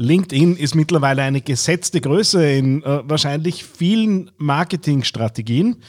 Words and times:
LinkedIn 0.00 0.56
ist 0.56 0.76
mittlerweile 0.76 1.22
eine 1.22 1.40
gesetzte 1.40 2.00
Größe 2.00 2.52
in 2.52 2.84
äh, 2.84 3.00
wahrscheinlich 3.02 3.64
vielen 3.64 4.30
Marketingstrategien. 4.38 5.82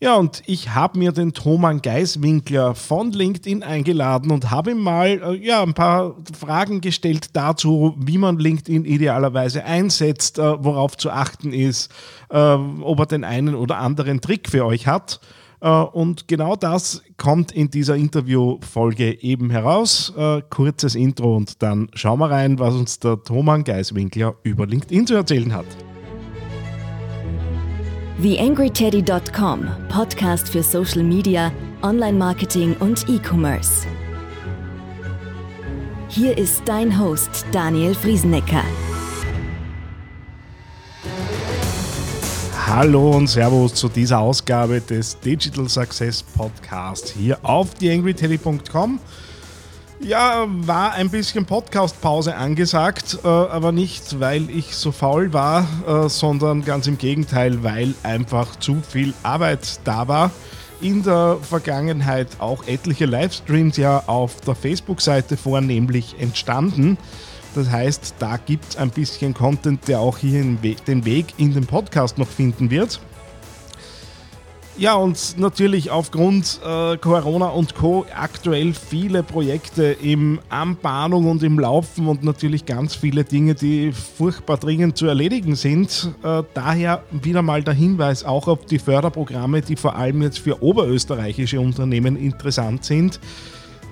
Ja, 0.00 0.16
und 0.16 0.42
ich 0.46 0.70
habe 0.70 0.98
mir 0.98 1.12
den 1.12 1.32
Thoman 1.32 1.80
Geiswinkler 1.80 2.74
von 2.74 3.12
LinkedIn 3.12 3.62
eingeladen 3.62 4.32
und 4.32 4.50
habe 4.50 4.72
ihm 4.72 4.80
mal 4.80 5.06
äh, 5.06 5.34
ja, 5.36 5.62
ein 5.62 5.74
paar 5.74 6.16
Fragen 6.36 6.80
gestellt 6.80 7.28
dazu, 7.34 7.94
wie 7.98 8.18
man 8.18 8.40
LinkedIn 8.40 8.84
idealerweise 8.84 9.64
einsetzt, 9.64 10.40
äh, 10.40 10.64
worauf 10.64 10.96
zu 10.96 11.12
achten 11.12 11.52
ist, 11.52 11.92
äh, 12.30 12.36
ob 12.36 12.98
er 12.98 13.06
den 13.06 13.22
einen 13.22 13.54
oder 13.54 13.78
anderen 13.78 14.20
Trick 14.20 14.50
für 14.50 14.66
euch 14.66 14.88
hat. 14.88 15.20
Äh, 15.66 15.68
und 15.68 16.28
genau 16.28 16.54
das 16.54 17.02
kommt 17.16 17.50
in 17.50 17.68
dieser 17.70 17.96
Interviewfolge 17.96 19.20
eben 19.20 19.50
heraus. 19.50 20.12
Äh, 20.16 20.42
kurzes 20.48 20.94
Intro 20.94 21.36
und 21.36 21.60
dann 21.60 21.88
schauen 21.92 22.20
wir 22.20 22.30
rein, 22.30 22.58
was 22.60 22.74
uns 22.74 23.00
der 23.00 23.20
Thoman 23.22 23.64
Geiswinkler 23.64 24.36
über 24.44 24.66
LinkedIn 24.66 25.06
zu 25.08 25.14
erzählen 25.14 25.52
hat. 25.52 25.66
TheAngryTeddy.com, 28.22 29.66
Podcast 29.88 30.48
für 30.48 30.62
Social 30.62 31.02
Media, 31.02 31.52
Online-Marketing 31.82 32.74
und 32.78 33.06
E-Commerce. 33.08 33.86
Hier 36.08 36.38
ist 36.38 36.62
dein 36.64 36.98
Host 36.98 37.44
Daniel 37.52 37.94
Friesenecker. 37.94 38.62
Hallo 42.68 43.12
und 43.12 43.28
Servus 43.28 43.74
zu 43.74 43.88
dieser 43.88 44.18
Ausgabe 44.18 44.80
des 44.80 45.20
Digital 45.20 45.68
Success 45.68 46.24
Podcast 46.24 47.14
hier 47.16 47.38
auf 47.44 47.74
theangryteddy.com. 47.74 48.98
Ja, 50.00 50.46
war 50.48 50.92
ein 50.94 51.08
bisschen 51.08 51.46
Podcast-Pause 51.46 52.34
angesagt, 52.34 53.20
äh, 53.22 53.28
aber 53.28 53.70
nicht, 53.70 54.18
weil 54.18 54.50
ich 54.50 54.74
so 54.74 54.90
faul 54.90 55.32
war, 55.32 55.64
äh, 55.86 56.08
sondern 56.08 56.64
ganz 56.64 56.88
im 56.88 56.98
Gegenteil, 56.98 57.62
weil 57.62 57.94
einfach 58.02 58.56
zu 58.56 58.82
viel 58.82 59.14
Arbeit 59.22 59.78
da 59.84 60.08
war. 60.08 60.32
In 60.80 61.04
der 61.04 61.38
Vergangenheit 61.40 62.40
auch 62.40 62.66
etliche 62.66 63.06
Livestreams 63.06 63.76
ja 63.76 64.02
auf 64.08 64.40
der 64.40 64.56
Facebook-Seite 64.56 65.36
vornehmlich 65.36 66.16
entstanden. 66.18 66.98
Das 67.56 67.70
heißt, 67.70 68.16
da 68.18 68.36
gibt 68.36 68.68
es 68.68 68.76
ein 68.76 68.90
bisschen 68.90 69.32
Content, 69.32 69.88
der 69.88 69.98
auch 69.98 70.18
hier 70.18 70.42
den 70.42 71.04
Weg 71.04 71.26
in 71.38 71.54
den 71.54 71.66
Podcast 71.66 72.18
noch 72.18 72.28
finden 72.28 72.70
wird. 72.70 73.00
Ja, 74.78 74.92
und 74.96 75.38
natürlich 75.38 75.90
aufgrund 75.90 76.60
äh, 76.62 76.98
Corona 76.98 77.46
und 77.46 77.74
Co. 77.74 78.04
aktuell 78.14 78.74
viele 78.74 79.22
Projekte 79.22 79.84
im 79.84 80.38
Anbahnung 80.50 81.30
und 81.30 81.42
im 81.42 81.58
Laufen 81.58 82.06
und 82.08 82.22
natürlich 82.22 82.66
ganz 82.66 82.94
viele 82.94 83.24
Dinge, 83.24 83.54
die 83.54 83.92
furchtbar 83.92 84.58
dringend 84.58 84.98
zu 84.98 85.06
erledigen 85.06 85.54
sind. 85.54 86.12
Äh, 86.22 86.42
daher 86.52 87.04
wieder 87.10 87.40
mal 87.40 87.62
der 87.62 87.72
Hinweis 87.72 88.22
auch 88.22 88.48
auf 88.48 88.66
die 88.66 88.78
Förderprogramme, 88.78 89.62
die 89.62 89.76
vor 89.76 89.96
allem 89.96 90.20
jetzt 90.20 90.40
für 90.40 90.62
oberösterreichische 90.62 91.58
Unternehmen 91.58 92.14
interessant 92.16 92.84
sind. 92.84 93.18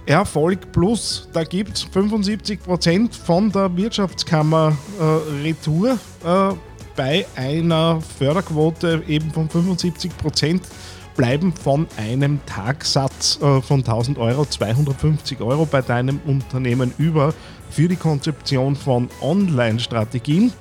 Erfolg 0.06 0.70
Plus, 0.72 1.28
da 1.32 1.44
gibt 1.44 1.78
es 1.78 1.86
75% 1.86 3.14
von 3.14 3.50
der 3.50 3.74
Wirtschaftskammer 3.74 4.76
äh, 5.00 5.42
Retour 5.42 5.98
äh, 6.24 6.54
bei 6.94 7.26
einer 7.36 8.00
Förderquote 8.00 9.02
eben 9.08 9.30
von 9.30 9.48
75% 9.48 10.60
bleiben 11.16 11.52
von 11.52 11.86
einem 11.96 12.40
Tagsatz 12.44 13.38
äh, 13.40 13.62
von 13.62 13.80
1000 13.80 14.18
Euro 14.18 14.44
250 14.44 15.40
Euro 15.40 15.64
bei 15.64 15.80
deinem 15.80 16.20
Unternehmen 16.26 16.92
über 16.98 17.32
für 17.70 17.88
die 17.88 17.96
Konzeption 17.96 18.76
von 18.76 19.08
Online-Strategien. 19.22 20.52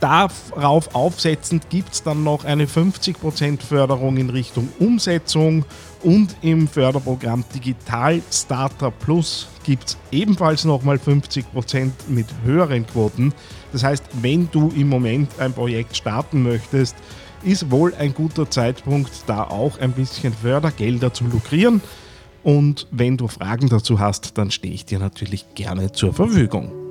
Darauf 0.00 0.94
aufsetzend 0.94 1.70
gibt 1.70 1.94
es 1.94 2.02
dann 2.02 2.24
noch 2.24 2.44
eine 2.44 2.66
50% 2.66 3.62
Förderung 3.62 4.16
in 4.16 4.28
Richtung 4.30 4.68
Umsetzung 4.78 5.64
und 6.04 6.36
im 6.42 6.68
Förderprogramm 6.68 7.44
Digital 7.54 8.22
Starter 8.30 8.90
Plus 8.90 9.48
gibt 9.64 9.88
es 9.88 9.98
ebenfalls 10.12 10.64
nochmal 10.64 10.96
50% 10.96 11.90
mit 12.08 12.26
höheren 12.44 12.86
Quoten. 12.86 13.32
Das 13.72 13.82
heißt, 13.82 14.04
wenn 14.20 14.48
du 14.52 14.70
im 14.76 14.88
Moment 14.88 15.30
ein 15.38 15.52
Projekt 15.52 15.96
starten 15.96 16.42
möchtest, 16.42 16.94
ist 17.42 17.70
wohl 17.70 17.94
ein 17.94 18.14
guter 18.14 18.48
Zeitpunkt, 18.48 19.10
da 19.26 19.44
auch 19.44 19.78
ein 19.78 19.92
bisschen 19.92 20.32
Fördergelder 20.32 21.12
zu 21.12 21.24
lukrieren. 21.24 21.80
Und 22.42 22.86
wenn 22.90 23.16
du 23.16 23.26
Fragen 23.26 23.68
dazu 23.68 23.98
hast, 23.98 24.36
dann 24.36 24.50
stehe 24.50 24.74
ich 24.74 24.84
dir 24.84 24.98
natürlich 24.98 25.54
gerne 25.54 25.92
zur 25.92 26.12
Verfügung. 26.12 26.83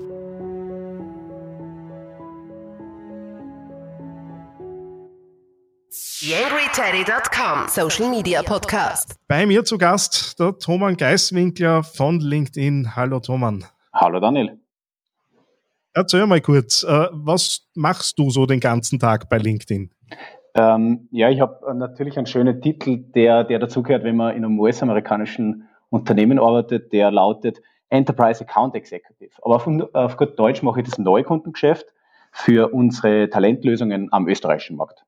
YangryTeddy.com 6.25 7.67
Social 7.67 8.09
Media 8.09 8.41
Podcast. 8.43 9.19
Bei 9.27 9.45
mir 9.45 9.65
zu 9.65 9.77
Gast 9.77 10.39
der 10.39 10.57
Thoman 10.57 10.95
Geiswinkler 10.95 11.83
von 11.83 12.21
LinkedIn. 12.21 12.95
Hallo 12.95 13.19
Thoman. 13.19 13.65
Hallo 13.91 14.21
Daniel. 14.21 14.57
Erzähl 15.93 16.25
mal 16.25 16.39
kurz, 16.39 16.83
äh, 16.83 17.07
was 17.11 17.67
machst 17.75 18.17
du 18.17 18.29
so 18.29 18.45
den 18.45 18.61
ganzen 18.61 18.99
Tag 18.99 19.27
bei 19.27 19.37
LinkedIn? 19.37 19.91
Ähm, 20.55 21.09
ja, 21.11 21.29
ich 21.29 21.41
habe 21.41 21.75
natürlich 21.75 22.15
einen 22.15 22.27
schönen 22.27 22.61
Titel, 22.61 22.99
der, 22.99 23.43
der 23.43 23.59
dazugehört, 23.59 24.05
wenn 24.05 24.15
man 24.15 24.33
in 24.33 24.45
einem 24.45 24.57
US-amerikanischen 24.57 25.67
Unternehmen 25.89 26.39
arbeitet, 26.39 26.93
der 26.93 27.11
lautet 27.11 27.61
Enterprise 27.89 28.41
Account 28.47 28.75
Executive. 28.75 29.31
Aber 29.41 29.57
auf, 29.57 29.67
auf 29.91 30.15
gut 30.15 30.39
Deutsch 30.39 30.63
mache 30.63 30.79
ich 30.79 30.85
das 30.85 30.97
Neukundengeschäft 30.97 31.87
für 32.31 32.73
unsere 32.73 33.29
Talentlösungen 33.29 34.07
am 34.13 34.29
österreichischen 34.29 34.77
Markt. 34.77 35.03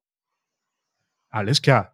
Alles 1.36 1.62
klar. 1.62 1.94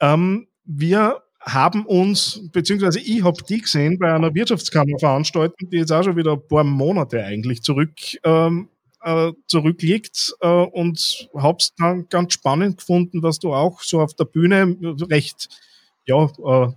Ähm, 0.00 0.48
wir 0.64 1.22
haben 1.40 1.84
uns, 1.84 2.40
beziehungsweise 2.52 3.00
ich 3.00 3.22
habe 3.22 3.42
die 3.46 3.60
gesehen 3.60 3.98
bei 3.98 4.10
einer 4.12 4.34
Wirtschaftskammerveranstaltung, 4.34 5.68
die 5.70 5.76
jetzt 5.76 5.92
auch 5.92 6.02
schon 6.02 6.16
wieder 6.16 6.32
ein 6.32 6.48
paar 6.48 6.64
Monate 6.64 7.22
eigentlich 7.22 7.62
zurück, 7.62 7.92
ähm, 8.24 8.70
äh, 9.02 9.32
zurückliegt 9.46 10.34
äh, 10.40 10.48
und 10.48 11.28
habe 11.36 11.58
es 11.60 11.74
dann 11.76 12.08
ganz 12.08 12.32
spannend 12.32 12.78
gefunden, 12.78 13.20
dass 13.20 13.38
du 13.38 13.52
auch 13.52 13.82
so 13.82 14.00
auf 14.00 14.14
der 14.14 14.24
Bühne 14.24 14.74
recht, 15.10 15.48
ja, 16.06 16.24
äh, 16.24 16.72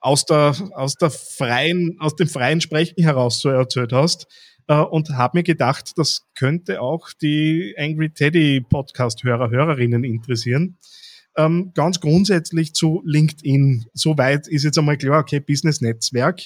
aus 0.00 0.24
der, 0.24 0.54
aus 0.72 0.94
der 0.94 1.10
freien, 1.10 1.98
aus 2.00 2.16
dem 2.16 2.28
freien 2.28 2.62
Sprechen 2.62 3.02
heraus 3.02 3.40
so 3.40 3.50
erzählt 3.50 3.92
hast. 3.92 4.26
Äh, 4.68 4.80
und 4.80 5.10
habe 5.10 5.38
mir 5.38 5.42
gedacht, 5.42 5.92
das 5.96 6.26
könnte 6.34 6.80
auch 6.80 7.08
die 7.20 7.74
Angry 7.78 8.10
Teddy 8.10 8.60
Podcast-Hörer, 8.60 9.50
Hörerinnen 9.50 10.04
interessieren. 10.04 10.78
Ähm, 11.36 11.72
ganz 11.74 12.00
grundsätzlich 12.00 12.72
zu 12.72 13.02
LinkedIn. 13.04 13.86
Soweit 13.92 14.48
ist 14.48 14.64
jetzt 14.64 14.78
einmal 14.78 14.96
klar, 14.96 15.20
okay, 15.20 15.40
Business-Netzwerk. 15.40 16.40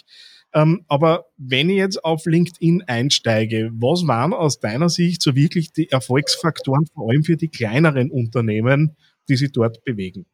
Ähm, 0.52 0.84
aber 0.88 1.26
wenn 1.36 1.70
ich 1.70 1.76
jetzt 1.76 2.04
auf 2.04 2.26
LinkedIn 2.26 2.82
einsteige, 2.88 3.70
was 3.74 4.06
waren 4.06 4.32
aus 4.32 4.58
deiner 4.58 4.88
Sicht 4.88 5.22
so 5.22 5.36
wirklich 5.36 5.72
die 5.72 5.90
Erfolgsfaktoren, 5.90 6.86
vor 6.92 7.08
allem 7.08 7.22
für 7.22 7.36
die 7.36 7.48
kleineren 7.48 8.10
Unternehmen, 8.10 8.96
die 9.28 9.36
sich 9.36 9.52
dort 9.52 9.84
bewegen? 9.84 10.26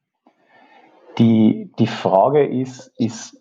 Die, 1.19 1.71
die 1.79 1.87
Frage 1.87 2.47
ist, 2.47 2.93
ist 2.97 3.39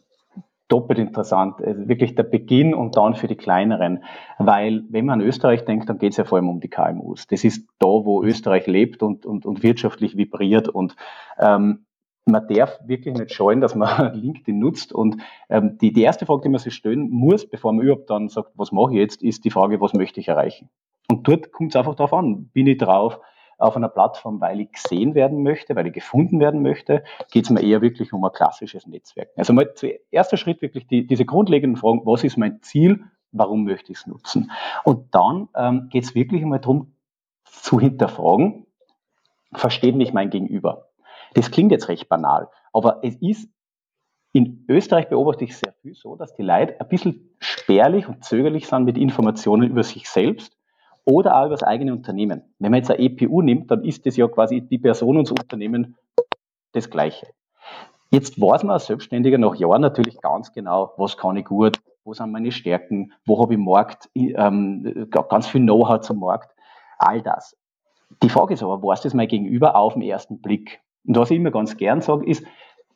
doppelt 0.68 1.00
interessant. 1.00 1.62
Also 1.62 1.88
wirklich 1.88 2.16
der 2.16 2.24
Beginn 2.24 2.74
und 2.74 2.98
dann 2.98 3.16
für 3.16 3.28
die 3.28 3.36
kleineren. 3.36 4.04
Weil 4.40 4.84
wenn 4.90 5.06
man 5.06 5.22
an 5.22 5.28
Österreich 5.28 5.66
denkt, 5.66 5.90
dann 5.90 5.98
geht 5.98 6.12
es 6.12 6.18
ja 6.18 6.24
vor 6.24 6.38
allem 6.38 6.50
um 6.50 6.60
die 6.60 6.70
KMUs. 6.70 7.28
Das 7.28 7.44
ist 7.44 7.68
da, 7.80 7.88
wo 7.88 8.24
Österreich 8.24 8.68
lebt 8.68 9.04
und, 9.04 9.26
und, 9.26 9.46
und 9.46 9.64
wirtschaftlich 9.64 10.18
vibriert. 10.18 10.70
Und 10.70 10.96
ähm, 11.38 11.86
man 12.26 12.48
darf 12.48 12.80
wirklich 12.86 13.16
nicht 13.16 13.34
scheuen, 13.34 13.62
dass 13.62 13.76
man 13.76 14.14
LinkedIn 14.20 14.58
nutzt. 14.58 14.92
Und 14.92 15.18
ähm, 15.50 15.78
die, 15.78 15.94
die 15.94 16.02
erste 16.02 16.26
Frage, 16.26 16.44
die 16.44 16.50
man 16.50 16.60
sich 16.60 16.74
stellen 16.74 17.10
muss, 17.10 17.48
bevor 17.48 17.72
man 17.72 17.86
überhaupt 17.86 18.10
dann 18.10 18.30
sagt, 18.30 18.52
was 18.56 18.72
mache 18.72 18.94
ich 18.94 19.00
jetzt, 19.00 19.22
ist 19.22 19.46
die 19.46 19.52
Frage, 19.52 19.80
was 19.82 19.94
möchte 19.94 20.20
ich 20.20 20.28
erreichen? 20.28 20.70
Und 21.08 21.28
dort 21.28 21.52
kommt 21.52 21.72
es 21.72 21.76
einfach 21.76 21.96
darauf 21.96 22.14
an, 22.14 22.50
bin 22.52 22.66
ich 22.66 22.80
drauf, 22.80 23.20
auf 23.58 23.76
einer 23.76 23.90
Plattform, 23.90 24.42
weil 24.42 24.60
ich 24.62 24.72
gesehen 24.72 25.16
werden 25.16 25.44
möchte, 25.44 25.76
weil 25.76 25.88
ich 25.88 25.94
gefunden 25.94 26.40
werden 26.40 26.62
möchte, 26.62 27.04
geht 27.32 27.46
es 27.46 27.50
mir 27.50 27.62
eher 27.62 27.82
wirklich 27.82 28.14
um 28.14 28.24
ein 28.24 28.32
klassisches 28.32 28.88
Netzwerk. 28.88 29.30
Also 29.36 29.54
mal 29.54 29.74
erster 30.12 30.38
Schritt 30.38 30.62
wirklich 30.62 30.88
die, 30.88 31.08
diese 31.08 31.26
grundlegenden 31.26 31.78
Fragen, 31.78 32.06
was 32.06 32.24
ist 32.24 32.38
mein 32.38 32.62
Ziel, 32.62 33.04
warum 33.32 33.64
möchte 33.64 33.92
ich 33.92 34.00
es 34.00 34.08
nutzen? 34.08 34.52
Und 34.84 35.14
dann 35.14 35.50
ähm, 35.56 35.90
geht 35.90 36.04
es 36.04 36.16
wirklich 36.16 36.42
einmal 36.42 36.60
darum, 36.60 36.96
zu 37.46 37.80
hinterfragen, 37.80 38.66
versteht 39.54 39.96
mich 39.96 40.14
mein 40.14 40.30
Gegenüber? 40.30 40.90
Das 41.34 41.52
klingt 41.52 41.72
jetzt 41.72 41.90
recht 41.90 42.10
banal, 42.10 42.50
aber 42.74 43.00
es 43.04 43.16
ist 43.16 43.50
in 44.36 44.66
Österreich 44.68 45.08
beobachte 45.08 45.46
ich 45.46 45.56
sehr 45.56 45.72
viel 45.82 45.96
so, 45.96 46.18
dass 46.18 46.36
die 46.36 46.44
Leute 46.44 46.80
ein 46.82 46.90
bisschen 46.90 47.38
spärlich 47.40 48.10
und 48.10 48.26
zögerlich 48.26 48.68
sind 48.68 48.84
mit 48.84 48.98
Informationen 48.98 49.70
über 49.70 49.82
sich 49.82 50.10
selbst 50.10 50.58
oder 51.06 51.38
auch 51.38 51.46
über 51.46 51.56
das 51.56 51.64
eigene 51.64 51.94
Unternehmen. 51.94 52.42
Wenn 52.60 52.72
man 52.72 52.80
jetzt 52.80 52.92
eine 52.92 53.00
EPU 53.00 53.42
nimmt, 53.42 53.72
dann 53.72 53.84
ist 53.84 54.06
das 54.06 54.18
ja 54.18 54.28
quasi 54.28 54.62
die 54.62 54.80
Person 54.80 55.18
und 55.18 55.30
das 55.30 55.32
Unternehmen 55.32 55.96
das 56.74 56.90
Gleiche. 56.90 57.28
Jetzt 58.10 58.40
weiß 58.40 58.64
man 58.64 58.74
als 58.74 58.88
Selbstständiger 58.88 59.38
nach 59.38 59.56
Jahren 59.56 59.82
natürlich 59.82 60.20
ganz 60.22 60.52
genau, 60.52 60.94
was 60.98 61.18
kann 61.18 61.38
ich 61.38 61.46
gut, 61.46 61.80
wo 62.04 62.14
sind 62.14 62.32
meine 62.32 62.52
Stärken, 62.52 63.12
wo 63.26 63.42
habe 63.42 63.54
ich 63.54 63.60
Markt, 63.60 64.10
ähm, 64.16 65.08
ganz 65.30 65.48
viel 65.48 65.62
Know-how 65.62 66.02
zum 66.02 66.20
Markt, 66.20 66.56
all 66.98 67.22
das. 67.22 67.58
Die 68.22 68.30
Frage 68.30 68.54
ist 68.54 68.64
aber, 68.64 68.82
was 68.84 69.02
das 69.02 69.14
mein 69.14 69.28
Gegenüber 69.28 69.76
auf 69.76 69.94
den 69.94 70.04
ersten 70.04 70.42
Blick? 70.42 70.82
Und 71.06 71.18
was 71.18 71.32
ich 71.32 71.38
immer 71.38 71.52
ganz 71.52 71.78
gern 71.78 72.02
sage, 72.02 72.26
ist, 72.26 72.46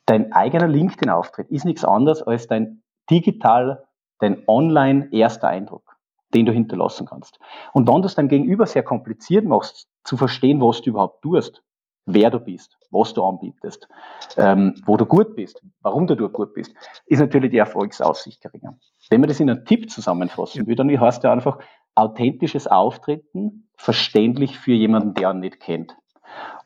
dein 0.06 0.32
eigener 0.32 0.68
LinkedIn-Auftritt 0.68 1.50
ist 1.50 1.64
nichts 1.64 1.84
anderes 1.84 2.22
als 2.22 2.46
dein 2.46 2.82
digital, 3.10 3.84
dein 4.20 4.42
online 4.46 5.08
erster 5.12 5.48
Eindruck, 5.48 5.89
den 6.34 6.46
du 6.46 6.52
hinterlassen 6.52 7.06
kannst. 7.06 7.38
Und 7.72 7.88
wenn 7.88 8.02
du 8.02 8.06
es 8.06 8.14
deinem 8.14 8.28
Gegenüber 8.28 8.66
sehr 8.66 8.82
kompliziert 8.82 9.44
machst, 9.44 9.88
zu 10.04 10.16
verstehen, 10.16 10.60
was 10.60 10.82
du 10.82 10.90
überhaupt 10.90 11.22
tust, 11.22 11.62
wer 12.06 12.30
du 12.30 12.40
bist, 12.40 12.76
was 12.90 13.14
du 13.14 13.22
anbietest, 13.22 13.88
ähm, 14.36 14.74
wo 14.84 14.96
du 14.96 15.06
gut 15.06 15.36
bist, 15.36 15.62
warum 15.80 16.06
du 16.06 16.28
gut 16.28 16.54
bist, 16.54 16.74
ist 17.06 17.20
natürlich 17.20 17.50
die 17.50 17.58
Erfolgsaussicht 17.58 18.40
geringer. 18.40 18.76
Wenn 19.10 19.20
man 19.20 19.28
das 19.28 19.40
in 19.40 19.50
einen 19.50 19.64
Tipp 19.64 19.90
zusammenfassen 19.90 20.66
will, 20.66 20.76
dann 20.76 20.88
heißt 21.00 21.22
ja 21.24 21.32
einfach 21.32 21.58
authentisches 21.94 22.66
Auftreten, 22.66 23.68
verständlich 23.76 24.58
für 24.58 24.72
jemanden, 24.72 25.14
der 25.14 25.30
ihn 25.30 25.40
nicht 25.40 25.60
kennt. 25.60 25.96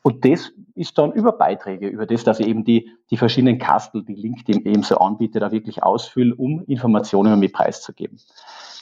Und 0.03 0.23
das 0.23 0.51
ist 0.75 0.97
dann 0.97 1.11
über 1.13 1.31
Beiträge, 1.31 1.87
über 1.87 2.05
das, 2.05 2.23
dass 2.23 2.39
ich 2.39 2.47
eben 2.47 2.63
die, 2.63 2.91
die 3.09 3.17
verschiedenen 3.17 3.57
Kastel, 3.57 4.03
die 4.03 4.13
LinkedIn 4.13 4.65
eben 4.65 4.83
so 4.83 4.97
anbietet, 4.97 5.41
da 5.41 5.51
wirklich 5.51 5.83
ausfülle, 5.83 6.35
um 6.35 6.63
Informationen 6.65 7.31
über 7.31 7.39
mich 7.39 7.53
preiszugeben. 7.53 8.19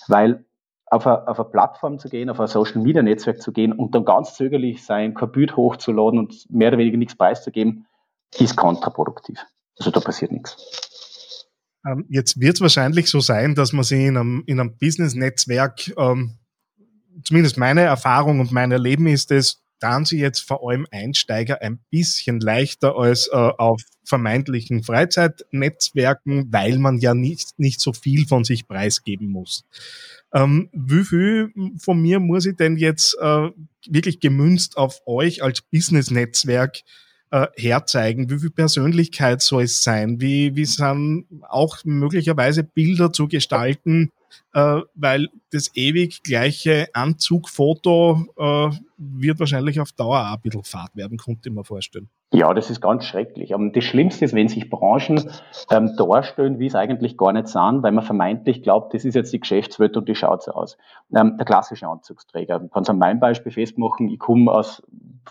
Weil 0.07 0.45
auf 0.94 1.07
eine, 1.07 1.28
auf 1.28 1.40
eine 1.40 1.50
Plattform 1.50 1.98
zu 1.98 2.07
gehen, 2.07 2.30
auf 2.30 2.40
ein 2.40 2.48
Social 2.48 2.81
Media 2.81 3.01
Netzwerk 3.01 3.42
zu 3.42 3.51
gehen 3.51 3.74
und 3.74 3.95
dann 3.95 4.06
ganz 4.06 4.36
zögerlich 4.36 4.86
sein, 4.86 5.13
Bild 5.13 5.57
hochzuladen 5.57 6.19
und 6.19 6.45
mehr 6.50 6.69
oder 6.69 6.78
weniger 6.78 6.98
nichts 6.98 7.16
preiszugeben, 7.16 7.86
ist 8.38 8.56
kontraproduktiv. 8.56 9.40
Also 9.78 9.90
da 9.90 10.00
passiert 10.00 10.31
nichts. 10.31 11.50
Ähm, 11.86 12.06
jetzt 12.10 12.40
wird 12.40 12.56
es 12.56 12.62
wahrscheinlich 12.62 13.10
so 13.10 13.19
sein, 13.19 13.56
dass 13.56 13.74
man 13.74 13.84
sich 13.84 14.01
in 14.01 14.18
einem, 14.18 14.44
in 14.45 14.60
einem 14.60 14.78
Business-Netzwerk, 14.78 15.92
ähm, 15.98 16.38
zumindest 17.24 17.57
meine 17.57 17.81
Erfahrung 17.81 18.40
und 18.40 18.51
mein 18.51 18.72
Erleben 18.72 19.07
ist 19.07 19.31
es, 19.31 19.63
dann 19.80 20.06
sie 20.06 20.19
jetzt 20.19 20.40
vor 20.40 20.69
allem 20.69 20.88
Einsteiger 20.92 21.62
ein 21.62 21.80
bisschen 21.90 22.40
leichter 22.40 22.95
als 22.95 23.28
äh, 23.28 23.36
auf 23.36 23.81
vermeintlichen 24.06 24.84
Freizeitnetzwerken, 24.84 26.54
weil 26.54 26.78
man 26.78 27.00
ja 27.00 27.13
nicht, 27.13 27.60
nicht 27.60 27.81
so 27.81 27.92
viel 27.92 28.25
von 28.25 28.45
sich 28.45 28.68
preisgeben 28.68 29.28
muss. 29.28 29.66
Ähm, 30.33 30.69
wie 30.74 31.03
viel 31.03 31.51
von 31.77 32.01
mir 32.01 32.19
muss 32.19 32.45
ich 32.45 32.56
denn 32.56 32.77
jetzt 32.77 33.15
äh, 33.19 33.50
wirklich 33.88 34.19
gemünzt 34.19 34.77
auf 34.77 35.01
euch 35.06 35.44
als 35.44 35.62
Business-Netzwerk 35.62 36.81
äh, 37.30 37.47
herzeigen? 37.56 38.30
Wie 38.30 38.39
viel 38.39 38.50
Persönlichkeit 38.50 39.41
soll 39.41 39.63
es 39.63 39.83
sein? 39.83 40.19
Wie, 40.19 40.56
wie 40.56 40.65
sind 40.65 41.25
auch 41.47 41.77
möglicherweise 41.83 42.63
Bilder 42.63 43.13
zu 43.13 43.27
gestalten? 43.27 44.12
Äh, 44.53 44.81
weil 44.95 45.30
das 45.51 45.75
ewig 45.75 46.24
gleiche 46.24 46.88
Anzugfoto 46.94 48.25
äh, 48.38 48.69
wird 48.97 49.39
wahrscheinlich 49.39 49.80
auf 49.80 49.91
Dauer 49.91 50.19
auch 50.19 50.35
ein 50.35 50.41
bisschen 50.41 50.63
fad 50.63 50.95
werden, 50.95 51.18
konnte 51.18 51.50
ich 51.50 51.56
mir 51.56 51.63
vorstellen. 51.63 52.09
Ja, 52.31 52.51
das 52.53 52.71
ist 52.71 52.81
ganz 52.81 53.06
schrecklich. 53.06 53.53
Aber 53.53 53.69
das 53.69 53.83
Schlimmste 53.83 54.25
ist, 54.25 54.33
wenn 54.33 54.47
sich 54.47 54.69
Branchen 54.69 55.30
ähm, 55.69 55.95
darstellen, 55.95 56.57
wie 56.57 56.65
es 56.65 56.74
eigentlich 56.74 57.15
gar 57.15 57.31
nicht 57.31 57.47
sind, 57.47 57.83
weil 57.83 57.91
man 57.91 58.03
vermeintlich 58.03 58.63
glaubt, 58.63 58.94
das 58.95 59.06
ist 59.06 59.13
jetzt 59.13 59.31
die 59.33 59.39
Geschäftswelt 59.39 59.95
und 59.97 60.09
die 60.09 60.15
schaut 60.15 60.41
so 60.41 60.51
aus. 60.51 60.77
Ähm, 61.15 61.38
der 61.38 61.45
klassische 61.45 61.88
Anzugsträger. 61.88 62.57
Man 62.57 62.71
kann 62.71 62.83
es 62.83 62.89
an 62.89 62.97
meinem 62.97 63.19
Beispiel 63.19 63.51
festmachen, 63.51 64.09
ich 64.09 64.18
komme 64.18 64.51
aus 64.51 64.81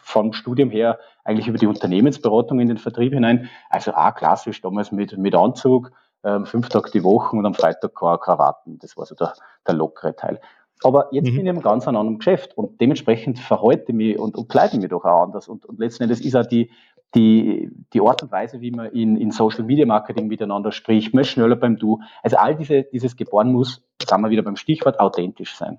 vom 0.01 0.33
Studium 0.33 0.71
her 0.71 0.99
eigentlich 1.25 1.49
über 1.49 1.59
die 1.59 1.67
Unternehmensberatung 1.67 2.61
in 2.61 2.69
den 2.69 2.79
Vertrieb 2.79 3.13
hinein. 3.13 3.49
Also 3.69 3.95
auch 3.95 4.15
klassisch 4.15 4.61
damals 4.61 4.93
mit, 4.93 5.19
mit 5.19 5.35
Anzug, 5.35 5.91
ähm, 6.25 6.47
fünf 6.47 6.69
Tage 6.69 6.91
die 6.91 7.05
Woche 7.05 7.37
und 7.37 7.47
am 7.47 7.55
Freitag 7.55 7.95
Krawatten. 7.95 8.79
Das 8.79 8.97
war 8.97 9.07
so 9.07 9.15
der, 9.15 9.35
der 9.67 9.75
lockere 9.75 10.15
Teil. 10.15 10.41
Aber 10.85 11.09
jetzt 11.13 11.31
mhm. 11.31 11.37
bin 11.37 11.47
ich 11.47 11.53
im 11.53 11.63
ganz 11.63 11.87
anderen 11.87 12.19
Geschäft 12.19 12.57
und 12.57 12.81
dementsprechend 12.81 13.39
verhalte 13.39 13.87
ich 13.89 13.95
mich 13.95 14.19
und, 14.19 14.37
und 14.37 14.49
kleide 14.49 14.79
mich 14.79 14.89
doch 14.89 15.05
auch 15.05 15.23
anders. 15.23 15.49
Und, 15.49 15.65
und 15.65 15.79
letzten 15.79 16.05
Endes 16.05 16.21
ist 16.21 16.35
auch 16.35 16.47
die, 16.47 16.71
die, 17.15 17.71
die 17.93 18.01
Art 18.01 18.23
und 18.23 18.33
Weise, 18.33 18.61
wie 18.61 18.71
man 18.71 18.87
in, 18.87 19.17
in 19.17 19.31
Social 19.31 19.65
Media 19.65 19.87
Marketing 19.87 20.29
miteinander 20.29 20.73
spricht, 20.73 21.15
man 21.15 21.23
ist 21.23 21.29
schneller 21.29 21.57
beim 21.57 21.77
Du. 21.77 22.01
Also 22.23 22.37
all 22.37 22.57
diese, 22.57 22.85
dieses 22.85 23.17
Geboren 23.17 23.53
muss, 23.53 23.83
sagen 24.03 24.23
wir 24.23 24.31
wieder 24.31 24.43
beim 24.43 24.57
Stichwort, 24.57 24.99
authentisch 24.99 25.57
sein. 25.57 25.79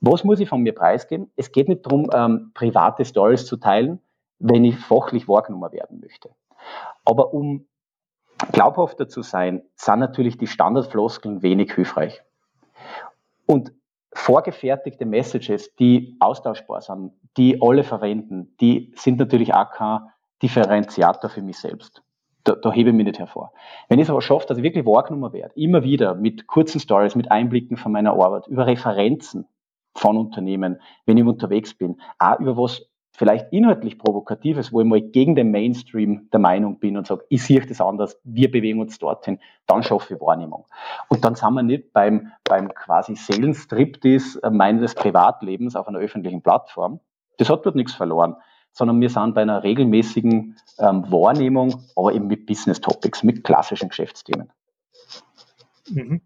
Was 0.00 0.24
muss 0.24 0.40
ich 0.40 0.48
von 0.48 0.62
mir 0.62 0.74
preisgeben? 0.74 1.30
Es 1.36 1.50
geht 1.50 1.68
nicht 1.68 1.84
darum, 1.84 2.10
ähm, 2.12 2.52
private 2.54 3.04
Stories 3.04 3.46
zu 3.46 3.56
teilen, 3.56 4.00
wenn 4.38 4.64
ich 4.64 4.78
fachlich 4.78 5.26
wahrgenommen 5.26 5.72
werden 5.72 6.00
möchte. 6.00 6.30
Aber 7.04 7.32
um 7.32 7.66
glaubhafter 8.52 9.08
zu 9.08 9.22
sein, 9.22 9.62
sind 9.76 10.00
natürlich 10.00 10.38
die 10.38 10.46
Standardfloskeln 10.46 11.42
wenig 11.42 11.72
hilfreich. 11.72 12.22
Und 13.46 13.72
vorgefertigte 14.12 15.04
Messages, 15.04 15.74
die 15.76 16.16
austauschbar 16.20 16.80
sind, 16.80 17.12
die 17.36 17.60
alle 17.62 17.84
verwenden, 17.84 18.54
die 18.60 18.92
sind 18.96 19.18
natürlich 19.18 19.54
auch 19.54 19.70
kein 19.70 20.00
Differenziator 20.42 21.30
für 21.30 21.42
mich 21.42 21.58
selbst. 21.58 22.02
Da, 22.44 22.54
da 22.54 22.72
hebe 22.72 22.90
ich 22.90 22.96
mich 22.96 23.06
nicht 23.06 23.18
hervor. 23.18 23.52
Wenn 23.88 23.98
ich 23.98 24.04
es 24.04 24.10
aber 24.10 24.22
schaffe, 24.22 24.46
dass 24.46 24.58
ich 24.58 24.64
wirklich 24.64 24.86
wahrgenommen 24.86 25.32
werde, 25.32 25.54
immer 25.54 25.82
wieder 25.82 26.14
mit 26.14 26.46
kurzen 26.46 26.80
Stories, 26.80 27.14
mit 27.14 27.30
Einblicken 27.30 27.76
von 27.76 27.92
meiner 27.92 28.12
Arbeit, 28.12 28.46
über 28.46 28.66
Referenzen 28.66 29.46
von 29.94 30.16
Unternehmen, 30.16 30.80
wenn 31.06 31.18
ich 31.18 31.24
unterwegs 31.24 31.74
bin, 31.74 32.00
auch 32.18 32.38
über 32.38 32.56
was 32.56 32.88
vielleicht 33.18 33.52
inhaltlich 33.52 33.98
Provokatives, 33.98 34.72
wo 34.72 34.80
ich 34.80 34.86
mal 34.86 35.02
gegen 35.02 35.34
den 35.34 35.50
Mainstream 35.50 36.30
der 36.32 36.38
Meinung 36.38 36.78
bin 36.78 36.96
und 36.96 37.06
sage, 37.06 37.24
ich 37.28 37.42
sehe 37.42 37.60
das 37.60 37.80
anders, 37.80 38.18
wir 38.22 38.48
bewegen 38.48 38.80
uns 38.80 38.96
dorthin, 38.98 39.40
dann 39.66 39.82
schaffe 39.82 40.14
ich 40.14 40.20
Wahrnehmung. 40.20 40.66
Und 41.08 41.24
dann 41.24 41.34
sind 41.34 41.52
wir 41.54 41.64
nicht 41.64 41.92
beim, 41.92 42.30
beim 42.44 42.72
quasi 42.72 43.16
Seelenstriptease 43.16 44.40
meines 44.52 44.94
Privatlebens 44.94 45.74
auf 45.74 45.88
einer 45.88 45.98
öffentlichen 45.98 46.42
Plattform. 46.42 47.00
Das 47.38 47.50
hat 47.50 47.66
dort 47.66 47.74
nichts 47.74 47.92
verloren, 47.92 48.36
sondern 48.70 49.00
wir 49.00 49.10
sind 49.10 49.34
bei 49.34 49.42
einer 49.42 49.64
regelmäßigen 49.64 50.56
ähm, 50.78 51.10
Wahrnehmung, 51.10 51.82
aber 51.96 52.12
eben 52.12 52.28
mit 52.28 52.46
Business 52.46 52.80
Topics, 52.80 53.24
mit 53.24 53.42
klassischen 53.42 53.88
Geschäftsthemen. 53.88 54.52
Mhm. 55.90 56.20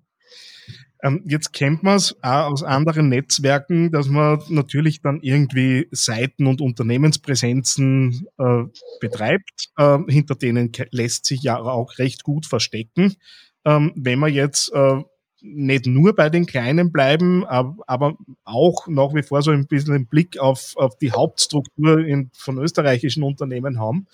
Ähm, 1.02 1.22
jetzt 1.26 1.52
kennt 1.52 1.82
man 1.82 1.96
es 1.96 2.16
auch 2.22 2.52
aus 2.52 2.62
anderen 2.62 3.08
Netzwerken, 3.08 3.90
dass 3.90 4.08
man 4.08 4.40
natürlich 4.48 5.02
dann 5.02 5.20
irgendwie 5.20 5.88
Seiten 5.90 6.46
und 6.46 6.60
Unternehmenspräsenzen 6.60 8.28
äh, 8.38 8.62
betreibt, 9.00 9.70
äh, 9.76 9.98
hinter 10.08 10.36
denen 10.36 10.70
lässt 10.90 11.26
sich 11.26 11.42
ja 11.42 11.58
auch 11.58 11.98
recht 11.98 12.22
gut 12.22 12.46
verstecken. 12.46 13.16
Ähm, 13.64 13.92
wenn 13.96 14.18
man 14.20 14.32
jetzt 14.32 14.72
äh, 14.72 15.02
nicht 15.42 15.86
nur 15.86 16.14
bei 16.14 16.30
den 16.30 16.46
Kleinen 16.46 16.92
bleiben, 16.92 17.44
aber 17.44 18.16
auch 18.44 18.86
nach 18.86 19.12
wie 19.12 19.22
vor 19.22 19.42
so 19.42 19.50
ein 19.50 19.66
bisschen 19.66 19.94
einen 19.94 20.06
Blick 20.06 20.38
auf, 20.38 20.76
auf 20.76 20.96
die 20.98 21.10
Hauptstruktur 21.10 21.98
in, 21.98 22.30
von 22.32 22.58
österreichischen 22.58 23.24
Unternehmen 23.24 23.80
haben. 23.80 24.06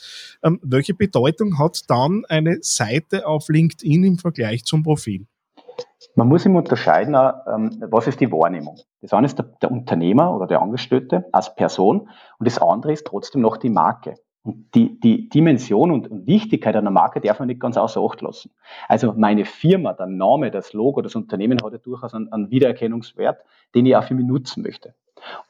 Ähm, 0.43 0.59
welche 0.63 0.95
Bedeutung 0.95 1.59
hat 1.59 1.83
dann 1.89 2.25
eine 2.27 2.59
Seite 2.63 3.27
auf 3.27 3.49
LinkedIn 3.49 4.05
im 4.05 4.19
Vergleich 4.19 4.65
zum 4.65 4.83
Profil? 4.83 5.27
Man 6.15 6.29
muss 6.29 6.45
ihm 6.45 6.57
unterscheiden, 6.57 7.15
ähm, 7.15 7.85
was 7.91 8.07
ist 8.07 8.21
die 8.21 8.33
Wahrnehmung. 8.33 8.79
Das 9.01 9.13
eine 9.13 9.27
ist 9.27 9.39
der, 9.39 9.47
der, 9.63 9.71
Unternehmer 9.71 10.35
oder 10.35 10.47
der 10.47 10.61
Angestellte 10.61 11.27
als 11.33 11.55
Person 11.55 12.09
und 12.39 12.47
das 12.47 12.61
andere 12.61 12.93
ist 12.93 13.07
trotzdem 13.07 13.41
noch 13.43 13.57
die 13.57 13.71
Marke. 13.71 14.15
Und 14.43 14.75
die, 14.75 14.99
die 15.01 15.29
Dimension 15.29 15.91
und, 15.91 16.09
und 16.09 16.27
Wichtigkeit 16.27 16.75
einer 16.75 16.91
Marke 16.91 17.21
darf 17.21 17.39
man 17.39 17.49
nicht 17.49 17.61
ganz 17.61 17.77
außer 17.77 18.01
Acht 18.01 18.21
lassen. 18.23 18.51
Also 18.89 19.13
meine 19.17 19.45
Firma, 19.45 19.93
der 19.93 20.07
Name, 20.07 20.51
das 20.51 20.73
Logo, 20.73 21.03
das 21.03 21.15
Unternehmen 21.15 21.59
hat 21.63 21.73
ja 21.73 21.79
durchaus 21.79 22.15
einen, 22.15 22.33
einen 22.33 22.51
Wiedererkennungswert, 22.51 23.45
den 23.75 23.87
ich 23.87 23.95
auch 23.95 24.05
für 24.05 24.15
mich 24.15 24.27
nutzen 24.27 24.63
möchte. 24.63 24.95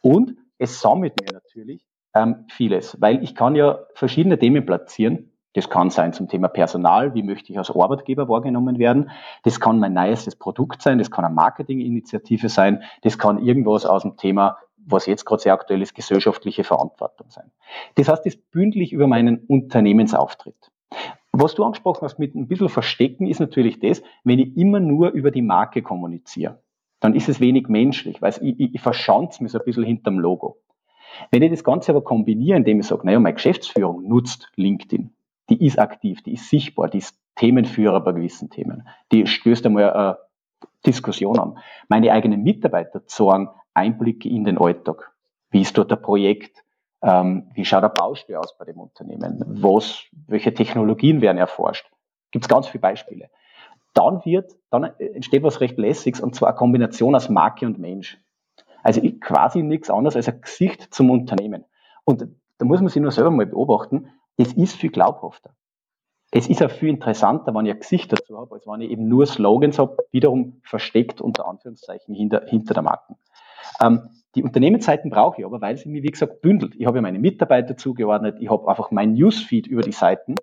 Und 0.01 0.37
es 0.59 0.81
sammelt 0.81 1.15
mir 1.21 1.33
natürlich 1.33 1.87
ähm, 2.15 2.47
vieles, 2.51 3.01
weil 3.01 3.23
ich 3.23 3.35
kann 3.35 3.55
ja 3.55 3.79
verschiedene 3.95 4.39
Themen 4.39 4.67
platzieren 4.67 5.31
das 5.59 5.69
kann 5.69 5.91
sein 5.91 6.13
zum 6.13 6.29
Thema 6.29 6.47
Personal, 6.47 7.15
wie 7.15 7.25
möchte 7.25 7.51
ich 7.51 7.59
als 7.59 7.71
Arbeitgeber 7.71 8.29
wahrgenommen 8.29 8.79
werden. 8.79 9.11
Das 9.43 9.59
kann 9.59 9.81
mein 9.81 9.93
neuestes 9.93 10.37
Produkt 10.37 10.83
sein, 10.83 10.99
das 10.99 11.11
kann 11.11 11.25
eine 11.25 11.35
Marketinginitiative 11.35 12.49
sein, 12.49 12.85
das 13.03 13.19
kann 13.19 13.45
irgendwas 13.45 13.85
aus 13.85 14.03
dem 14.03 14.17
Thema, 14.17 14.59
was 14.77 15.07
jetzt 15.07 15.25
gerade 15.25 15.43
sehr 15.43 15.53
aktuell 15.53 15.83
ist, 15.83 15.97
gesellschaftliche 15.97 16.63
Verantwortung 16.63 17.31
sein. 17.31 17.51
Das 17.97 18.09
heißt, 18.09 18.25
das 18.25 18.37
bündlich 18.37 18.93
über 18.93 19.09
meinen 19.09 19.39
Unternehmensauftritt. 19.49 20.71
Was 21.33 21.57
du 21.57 21.65
angesprochen 21.65 22.03
hast 22.05 22.21
mit 22.21 22.37
ein 22.37 22.47
bisschen 22.47 22.69
Verstecken, 22.69 23.27
ist 23.27 23.41
natürlich 23.41 23.81
das, 23.81 24.03
wenn 24.23 24.39
ich 24.39 24.57
immer 24.57 24.79
nur 24.79 25.11
über 25.11 25.33
die 25.33 25.43
Marke 25.43 25.83
kommuniziere, 25.83 26.63
dann 27.01 27.17
ist 27.17 27.29
es 27.29 27.41
wenig 27.41 27.67
menschlich, 27.69 28.23
weil 28.23 28.33
ich, 28.41 28.61
ich, 28.61 28.75
ich 28.77 28.81
verschanze 28.81 29.43
mich 29.43 29.51
so 29.51 29.59
ein 29.59 29.65
bisschen 29.65 29.85
hinterm 29.85 30.21
Logo. 30.21 30.59
Wenn 31.33 31.43
ich 31.43 31.51
das 31.51 31.65
Ganze 31.65 31.91
aber 31.91 32.03
kombiniere, 32.03 32.57
indem 32.57 32.79
ich 32.79 32.87
sage, 32.87 33.05
naja, 33.05 33.19
meine 33.19 33.35
Geschäftsführung 33.35 34.07
nutzt 34.07 34.53
LinkedIn, 34.55 35.11
die 35.49 35.65
ist 35.65 35.79
aktiv, 35.79 36.23
die 36.23 36.35
ist 36.35 36.49
sichtbar, 36.51 36.89
die 36.89 36.99
ist 36.99 37.19
Themenführer 37.37 38.01
bei 38.01 38.13
gewissen 38.13 38.51
Themen. 38.51 38.89
Die 39.13 39.27
stößt 39.27 39.67
einmal 39.67 39.93
eine 39.93 40.19
Diskussion 40.85 41.39
an. 41.39 41.59
Meine 41.89 42.13
eigenen 42.13 42.43
Mitarbeiter 42.43 43.03
sorgen 43.07 43.49
Einblicke 43.75 44.29
in 44.29 44.45
den 44.45 44.59
Alltag. 44.59 45.13
Wie 45.51 45.61
ist 45.61 45.79
dort 45.79 45.91
der 45.91 45.97
Projekt? 45.97 46.65
Ähm, 47.01 47.51
wie 47.55 47.65
schaut 47.65 47.85
der 47.85 47.91
Baustelle 47.91 48.41
aus 48.41 48.59
bei 48.59 48.65
dem 48.65 48.79
Unternehmen? 48.81 49.45
Was, 49.47 50.03
welche 50.27 50.53
Technologien 50.53 51.21
werden 51.21 51.39
erforscht? 51.39 51.89
Gibt 52.31 52.45
es 52.45 52.49
ganz 52.49 52.67
viele 52.67 52.83
Beispiele. 52.83 53.31
dann 53.95 54.25
wird, 54.25 54.53
dann 54.71 54.85
entsteht 54.99 55.43
was 55.43 55.61
recht 55.61 55.79
Lässiges 55.79 56.21
und 56.21 56.35
zwar 56.35 56.51
eine 56.51 56.59
Kombination 56.59 57.15
aus 57.15 57.29
Marke 57.29 57.67
und 57.67 57.79
Mensch. 57.79 58.19
Also 58.83 59.01
quasi 59.21 59.63
nichts 59.63 59.91
anderes 59.91 60.17
als 60.17 60.29
ein 60.29 60.41
Gesicht 60.41 60.95
zum 60.95 61.11
Unternehmen. 61.11 61.65
Und 62.05 62.27
da 62.59 62.65
muss 62.65 62.81
man 62.81 62.89
sich 62.89 63.03
nur 63.03 63.11
selber 63.11 63.31
mal 63.31 63.47
beobachten, 63.47 64.09
das 64.39 64.53
ist 64.55 64.77
viel 64.77 64.91
glaubhafter. 64.91 65.55
Es 66.31 66.49
ist 66.49 66.63
auch 66.63 66.71
viel 66.71 66.91
interessanter, 66.91 67.55
wenn 67.55 67.67
ich 67.67 67.73
ein 67.73 67.81
Gesicht 67.81 68.13
dazu 68.13 68.39
habe, 68.39 68.55
als 68.55 68.67
wenn 68.67 68.83
ich 68.83 68.91
eben 68.91 69.09
nur 69.09 69.27
Slogans 69.27 69.79
habe, 69.79 69.97
wiederum 70.11 70.61
versteckt 70.63 71.21
unter 71.21 71.47
Anführungszeichen 71.47 72.15
hinter, 72.15 72.45
hinter 72.47 72.75
der 72.75 72.83
Marken. 72.83 73.17
Ähm, 73.81 74.11
die 74.35 74.43
Unternehmensseiten 74.43 75.11
brauche 75.11 75.41
ich 75.41 75.47
aber, 75.47 75.61
weil 75.61 75.79
sie 75.79 75.89
mir, 75.89 76.03
wie 76.03 76.11
gesagt, 76.11 76.43
bündelt. 76.43 76.75
Ich 76.77 76.87
habe 76.87 76.99
ja 76.99 77.03
meine 77.03 77.19
Mitarbeiter 77.19 77.77
zugeordnet, 77.77 78.37
ich 78.41 78.51
habe 78.51 78.69
einfach 78.69 78.91
mein 78.91 79.15
Newsfeed 79.15 79.67
über 79.67 79.83
die 79.83 79.93
Seiten 79.93 80.35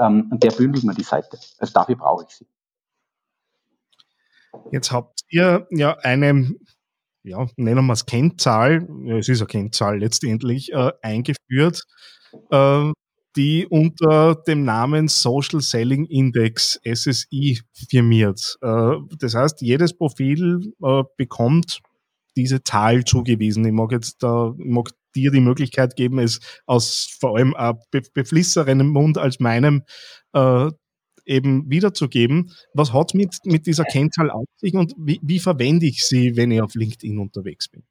ähm, 0.00 0.28
und 0.30 0.42
der 0.42 0.50
bündelt 0.50 0.84
mir 0.84 0.94
die 0.94 1.02
Seite. 1.02 1.38
Also 1.58 1.72
dafür 1.72 1.96
brauche 1.96 2.24
ich 2.28 2.34
sie. 2.34 2.46
Jetzt 4.72 4.90
habt 4.90 5.20
ihr 5.28 5.66
ja 5.70 5.96
eine, 6.02 6.54
ja, 7.22 7.46
nennen 7.56 7.86
wir 7.86 7.92
es 7.92 8.06
Kennzahl, 8.06 8.88
es 9.08 9.28
ist 9.28 9.40
eine 9.40 9.46
Kennzahl 9.46 9.98
letztendlich, 9.98 10.72
äh, 10.72 10.92
eingeführt, 11.00 11.84
äh, 12.50 12.92
die 13.38 13.66
unter 13.68 14.34
dem 14.48 14.64
Namen 14.64 15.06
Social 15.06 15.60
Selling 15.60 16.06
Index 16.06 16.80
SSI 16.84 17.60
firmiert. 17.88 18.58
Äh, 18.60 18.94
das 19.18 19.34
heißt, 19.34 19.62
jedes 19.62 19.96
Profil 19.96 20.72
äh, 20.82 21.04
bekommt 21.16 21.80
diese 22.36 22.62
Zahl 22.64 23.04
zugewiesen. 23.04 23.64
Ich 23.64 23.72
mag 23.72 23.92
jetzt 23.92 24.22
da, 24.24 24.52
mag 24.58 24.90
dir 25.14 25.30
die 25.30 25.40
Möglichkeit 25.40 25.94
geben, 25.94 26.18
es 26.18 26.40
aus 26.66 27.16
vor 27.20 27.36
allem 27.36 27.54
be 27.90 28.02
beflisserem 28.12 28.88
Mund 28.88 29.18
als 29.18 29.38
meinem 29.38 29.84
äh, 30.32 30.70
eben 31.24 31.70
wiederzugeben. 31.70 32.50
Was 32.74 32.92
hat 32.92 33.14
mit, 33.14 33.36
mit 33.44 33.66
dieser 33.66 33.84
Kennzahl 33.84 34.30
auf 34.30 34.46
sich 34.56 34.74
und 34.74 34.94
wie, 34.98 35.20
wie 35.22 35.38
verwende 35.38 35.86
ich 35.86 36.04
sie, 36.04 36.36
wenn 36.36 36.50
ich 36.50 36.60
auf 36.60 36.74
LinkedIn 36.74 37.18
unterwegs 37.18 37.68
bin? 37.68 37.84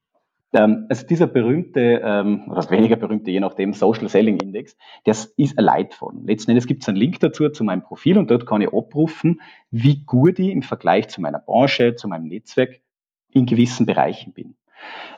Ähm, 0.57 0.87
also 0.89 1.05
dieser 1.05 1.27
berühmte, 1.27 2.01
ähm, 2.03 2.49
oder 2.49 2.67
weniger 2.71 2.95
berühmte, 2.95 3.29
je 3.29 3.39
nachdem, 3.39 3.73
Social 3.73 4.09
Selling 4.09 4.39
Index, 4.39 4.75
das 5.05 5.25
ist 5.37 5.57
ein 5.57 5.65
Leitfaden. 5.65 6.25
Letzten 6.25 6.51
Endes 6.51 6.65
gibt 6.65 6.81
es 6.81 6.89
einen 6.89 6.97
Link 6.97 7.19
dazu 7.19 7.47
zu 7.49 7.63
meinem 7.63 7.83
Profil 7.83 8.17
und 8.17 8.31
dort 8.31 8.47
kann 8.47 8.61
ich 8.61 8.73
abrufen, 8.73 9.39
wie 9.69 10.03
gut 10.03 10.39
ich 10.39 10.49
im 10.49 10.63
Vergleich 10.63 11.09
zu 11.09 11.21
meiner 11.21 11.39
Branche, 11.39 11.95
zu 11.95 12.07
meinem 12.07 12.27
Netzwerk 12.27 12.81
in 13.31 13.45
gewissen 13.45 13.85
Bereichen 13.85 14.33
bin. 14.33 14.55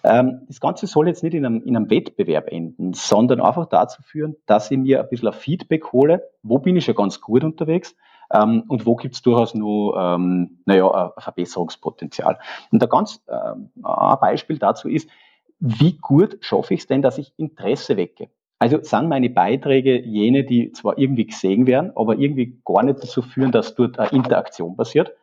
Ähm, 0.04 0.42
das 0.48 0.60
Ganze 0.60 0.88
soll 0.88 1.08
jetzt 1.08 1.24
nicht 1.24 1.34
in 1.34 1.46
einem, 1.46 1.64
in 1.64 1.78
einem 1.78 1.90
Wettbewerb 1.90 2.52
enden, 2.52 2.94
sondern 2.94 3.40
einfach 3.40 3.68
dazu 3.68 4.02
führen, 4.02 4.36
dass 4.46 4.72
ich 4.72 4.78
mir 4.78 5.02
ein 5.02 5.10
bisschen 5.10 5.30
ein 5.30 5.34
Feedback 5.34 5.94
hole, 5.94 6.22
wo 6.44 6.60
bin 6.60 6.76
ich 6.76 6.86
schon 6.86 6.96
ganz 6.96 7.22
gut 7.22 7.46
unterwegs 7.46 7.96
ähm, 8.34 8.64
und 8.68 8.86
wo 8.86 8.96
gibt 8.96 9.16
es 9.16 9.22
durchaus 9.22 9.54
nur 9.56 9.98
ähm, 9.98 10.60
naja, 10.66 11.14
ein 11.16 11.22
Verbesserungspotenzial. 11.22 12.40
Und 12.72 12.84
ein 12.84 12.90
ganz 12.90 13.22
äh, 13.28 13.34
ein 13.36 14.20
Beispiel 14.20 14.58
dazu 14.58 14.90
ist, 14.90 15.10
wie 15.60 15.98
gut 15.98 16.38
schaffe 16.42 16.74
ich 16.74 16.82
es 16.82 16.88
denn, 16.88 17.02
dass 17.02 17.18
ich 17.18 17.34
Interesse 17.38 17.98
wecke? 17.98 18.30
Also 18.60 18.82
sind 18.82 19.08
meine 19.08 19.30
Beiträge 19.30 20.02
jene, 20.02 20.44
die 20.44 20.72
zwar 20.74 20.98
irgendwie 20.98 21.28
gesehen 21.28 21.66
werden, 21.66 21.92
aber 21.96 22.18
irgendwie 22.18 22.60
gar 22.66 22.84
nicht 22.84 23.02
dazu 23.02 23.22
führen, 23.22 23.52
dass 23.52 23.76
dort 23.76 24.00
eine 24.00 24.12
Interaktion 24.12 24.76
passiert, 24.76 25.14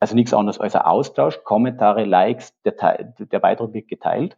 also 0.00 0.14
nichts 0.14 0.34
anderes 0.34 0.58
als 0.58 0.74
ein 0.74 0.82
Austausch, 0.82 1.42
Kommentare, 1.44 2.04
Likes, 2.04 2.54
der, 2.64 3.14
der 3.18 3.38
Beitrag 3.38 3.72
wird 3.72 3.88
geteilt. 3.88 4.36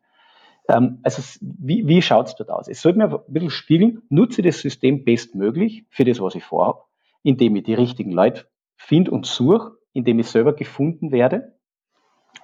Ähm, 0.69 1.01
also 1.03 1.23
wie, 1.41 1.87
wie 1.87 2.03
schaut 2.03 2.27
es 2.27 2.37
dort 2.37 2.51
aus? 2.51 2.69
Es 2.69 2.83
sollte 2.83 2.99
mir 2.99 3.11
ein 3.11 3.33
bisschen 3.33 3.51
spiegeln, 3.51 4.03
nutze 4.09 4.43
das 4.43 4.61
System 4.61 5.05
bestmöglich 5.05 5.85
für 5.89 6.05
das, 6.05 6.21
was 6.21 6.35
ich 6.35 6.45
vorhabe, 6.45 6.83
indem 7.23 7.57
ich 7.57 7.65
die 7.65 7.75
richtigen 7.75 8.13
Leute 8.13 8.45
finde 8.77 9.11
und 9.11 9.27
suche, 9.27 9.73
indem 9.93 10.19
ich 10.19 10.29
selber 10.29 10.55
gefunden 10.55 11.13
werde 11.13 11.54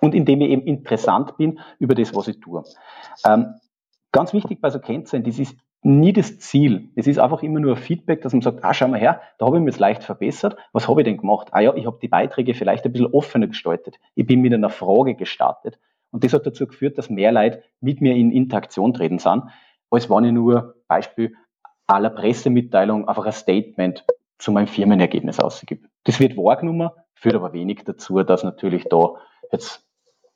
und 0.01 0.15
indem 0.15 0.41
ich 0.41 0.51
eben 0.51 0.63
interessant 0.63 1.37
bin 1.37 1.61
über 1.79 1.95
das, 1.95 2.15
was 2.15 2.29
ich 2.29 2.41
tue. 2.41 2.63
Ähm, 3.27 3.55
ganz 4.13 4.33
wichtig 4.33 4.61
bei 4.61 4.71
so 4.71 4.79
Kennzeichen, 4.79 5.25
das 5.25 5.39
ist 5.39 5.57
nie 5.83 6.13
das 6.13 6.39
Ziel. 6.39 6.91
Es 6.95 7.07
ist 7.07 7.19
einfach 7.19 7.43
immer 7.43 7.61
nur 7.61 7.77
Feedback, 7.77 8.21
dass 8.23 8.33
man 8.33 8.43
sagt, 8.43 8.65
ah, 8.65 8.75
schau 8.75 8.89
mal 8.89 9.01
her, 9.01 9.21
da 9.39 9.47
habe 9.47 9.57
ich 9.57 9.63
mich 9.63 9.75
jetzt 9.75 9.81
leicht 9.81 10.03
verbessert. 10.03 10.57
Was 10.73 10.89
habe 10.89 11.01
ich 11.01 11.05
denn 11.07 11.17
gemacht? 11.17 11.49
Ah 11.53 11.61
ja, 11.61 11.75
ich 11.75 11.87
habe 11.87 11.99
die 12.03 12.09
Beiträge 12.09 12.55
vielleicht 12.55 12.85
ein 12.85 12.93
bisschen 12.93 13.13
offener 13.13 13.47
gestaltet. 13.47 13.99
Ich 14.15 14.27
bin 14.27 14.41
mit 14.41 14.53
einer 14.53 14.69
Frage 14.71 15.15
gestartet. 15.15 15.79
Und 16.11 16.25
das 16.25 16.33
hat 16.33 16.45
dazu 16.45 16.67
geführt, 16.67 16.99
dass 16.99 17.09
mehr 17.09 17.33
Leute 17.33 17.63
mit 17.81 18.01
mir 18.01 18.15
in 18.15 18.33
Interaktion 18.33 18.93
treten 18.93 19.19
sind, 19.19 19.45
als 19.91 20.11
wenn 20.11 20.25
ich 20.25 20.33
nur 20.33 20.75
Beispiel 20.87 21.35
aller 21.87 22.11
Pressemitteilung 22.11 23.09
einfach 23.09 23.27
ein 23.27 23.33
Statement 23.33 24.05
zu 24.39 24.53
meinem 24.53 24.67
Firmenergebnis 24.67 25.41
ausgebe. 25.41 25.89
Das 26.05 26.21
wird 26.21 26.37
wahrgenommen, 26.37 26.91
führt 27.15 27.35
aber 27.35 27.53
wenig 27.53 27.85
dazu, 27.85 28.23
dass 28.23 28.45
natürlich 28.45 28.85
da 28.85 29.15
jetzt 29.53 29.87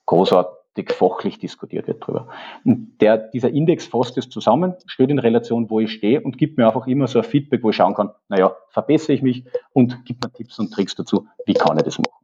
großartig 0.06 0.92
fachlich 0.92 1.38
diskutiert 1.38 1.87
wird 1.87 2.06
drüber. 2.06 2.28
Und 2.64 2.96
der, 3.00 3.18
dieser 3.18 3.50
Index 3.50 3.87
fasst 3.87 4.18
es 4.18 4.28
zusammen, 4.28 4.75
steht 4.87 5.11
in 5.11 5.18
Relation, 5.18 5.70
wo 5.70 5.80
ich 5.80 5.92
stehe 5.92 6.20
und 6.20 6.38
gibt 6.38 6.58
mir 6.58 6.66
einfach 6.66 6.87
immer 6.87 7.06
so 7.06 7.20
ein 7.20 7.25
Feedback, 7.25 7.62
wo 7.62 7.70
ich 7.70 7.76
schauen 7.76 7.94
kann, 7.94 8.11
naja, 8.28 8.56
verbessere 8.70 9.14
ich 9.14 9.23
mich 9.23 9.44
und 9.73 10.04
gibt 10.04 10.25
mir 10.25 10.32
Tipps 10.32 10.58
und 10.58 10.73
Tricks 10.73 10.94
dazu, 10.94 11.26
wie 11.46 11.54
kann 11.54 11.76
ich 11.76 11.84
das 11.84 11.99
machen. 11.99 12.24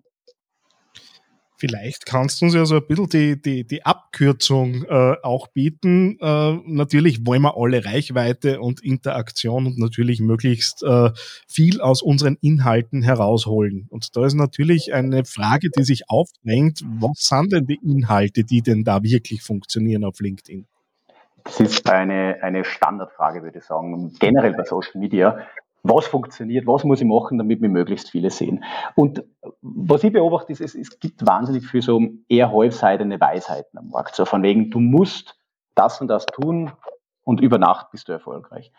Vielleicht 1.60 2.06
kannst 2.06 2.40
du 2.40 2.46
uns 2.46 2.54
ja 2.54 2.64
so 2.64 2.76
ein 2.76 2.86
bisschen 2.86 3.08
die, 3.10 3.40
die, 3.40 3.64
die 3.66 3.84
Abkürzung 3.84 4.84
äh, 4.84 5.16
auch 5.22 5.48
bieten. 5.48 6.16
Äh, 6.18 6.54
natürlich 6.64 7.26
wollen 7.26 7.42
wir 7.42 7.58
alle 7.58 7.84
Reichweite 7.84 8.60
und 8.60 8.82
Interaktion 8.82 9.66
und 9.66 9.78
natürlich 9.78 10.20
möglichst 10.20 10.82
äh, 10.82 11.10
viel 11.46 11.82
aus 11.82 12.00
unseren 12.00 12.38
Inhalten 12.40 13.02
herausholen. 13.02 13.86
Und 13.90 14.16
da 14.16 14.24
ist 14.24 14.32
natürlich 14.32 14.94
eine 14.94 15.26
Frage, 15.26 15.68
die 15.76 15.84
sich 15.84 16.08
aufdrängt, 16.08 16.82
was 16.98 17.18
sind 17.18 17.52
denn 17.52 17.66
die 17.66 17.78
Inhalte, 17.82 18.42
die 18.42 18.62
denn 18.62 18.82
da 18.82 19.02
wirklich 19.02 19.42
funktionieren 19.42 20.04
auf 20.04 20.18
LinkedIn? 20.18 20.66
Das 21.44 21.60
ist 21.60 21.90
eine, 21.90 22.38
eine 22.42 22.64
Standardfrage, 22.64 23.42
würde 23.42 23.58
ich 23.58 23.64
sagen, 23.64 24.14
generell 24.18 24.54
bei 24.54 24.64
Social 24.64 24.98
Media 24.98 25.38
was 25.82 26.06
funktioniert, 26.06 26.66
was 26.66 26.84
muss 26.84 27.00
ich 27.00 27.06
machen, 27.06 27.38
damit 27.38 27.60
mir 27.60 27.68
möglichst 27.68 28.10
viele 28.10 28.30
sehen. 28.30 28.64
Und 28.94 29.24
was 29.62 30.04
ich 30.04 30.12
beobachte, 30.12 30.52
ist, 30.52 30.60
es, 30.60 30.74
es 30.74 30.98
gibt 31.00 31.26
wahnsinnig 31.26 31.66
viel 31.66 31.82
so 31.82 32.00
eher 32.28 32.52
halbseidene 32.52 33.20
Weisheiten 33.20 33.78
am 33.78 33.88
Markt. 33.88 34.14
So 34.14 34.24
von 34.24 34.42
wegen, 34.42 34.70
du 34.70 34.80
musst 34.80 35.36
das 35.74 36.00
und 36.00 36.08
das 36.08 36.26
tun 36.26 36.72
und 37.24 37.40
über 37.40 37.58
Nacht 37.58 37.90
bist 37.90 38.08
du 38.08 38.12
erfolgreich. 38.12 38.72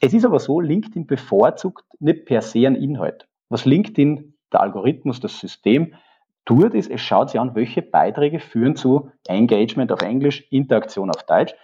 Es 0.00 0.12
ist 0.12 0.24
aber 0.24 0.40
so, 0.40 0.60
LinkedIn 0.60 1.06
bevorzugt 1.06 1.84
nicht 1.98 2.26
per 2.26 2.42
se 2.42 2.66
einen 2.66 2.76
Inhalt. 2.76 3.28
Was 3.48 3.64
LinkedIn, 3.64 4.34
der 4.52 4.60
Algorithmus, 4.60 5.20
das 5.20 5.38
System 5.38 5.94
tut, 6.44 6.74
ist, 6.74 6.90
es 6.90 7.00
schaut 7.00 7.30
sich 7.30 7.40
an, 7.40 7.54
welche 7.54 7.82
Beiträge 7.82 8.40
führen 8.40 8.76
zu 8.76 9.10
Engagement 9.26 9.92
auf 9.92 10.02
Englisch, 10.02 10.46
Interaktion 10.50 11.10
auf 11.10 11.22
Deutsch. 11.24 11.54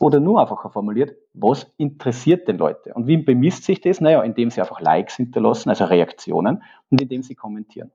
Oder 0.00 0.20
nur 0.20 0.40
einfacher 0.40 0.70
formuliert, 0.70 1.16
was 1.34 1.66
interessiert 1.76 2.46
den 2.46 2.58
Leute? 2.58 2.94
Und 2.94 3.06
wie 3.06 3.16
bemisst 3.16 3.64
sich 3.64 3.80
das? 3.80 4.00
Naja, 4.00 4.22
indem 4.22 4.50
sie 4.50 4.60
einfach 4.60 4.80
Likes 4.80 5.16
hinterlassen, 5.16 5.70
also 5.70 5.84
Reaktionen, 5.86 6.62
und 6.90 7.00
indem 7.00 7.22
sie 7.22 7.34
kommentieren. 7.34 7.90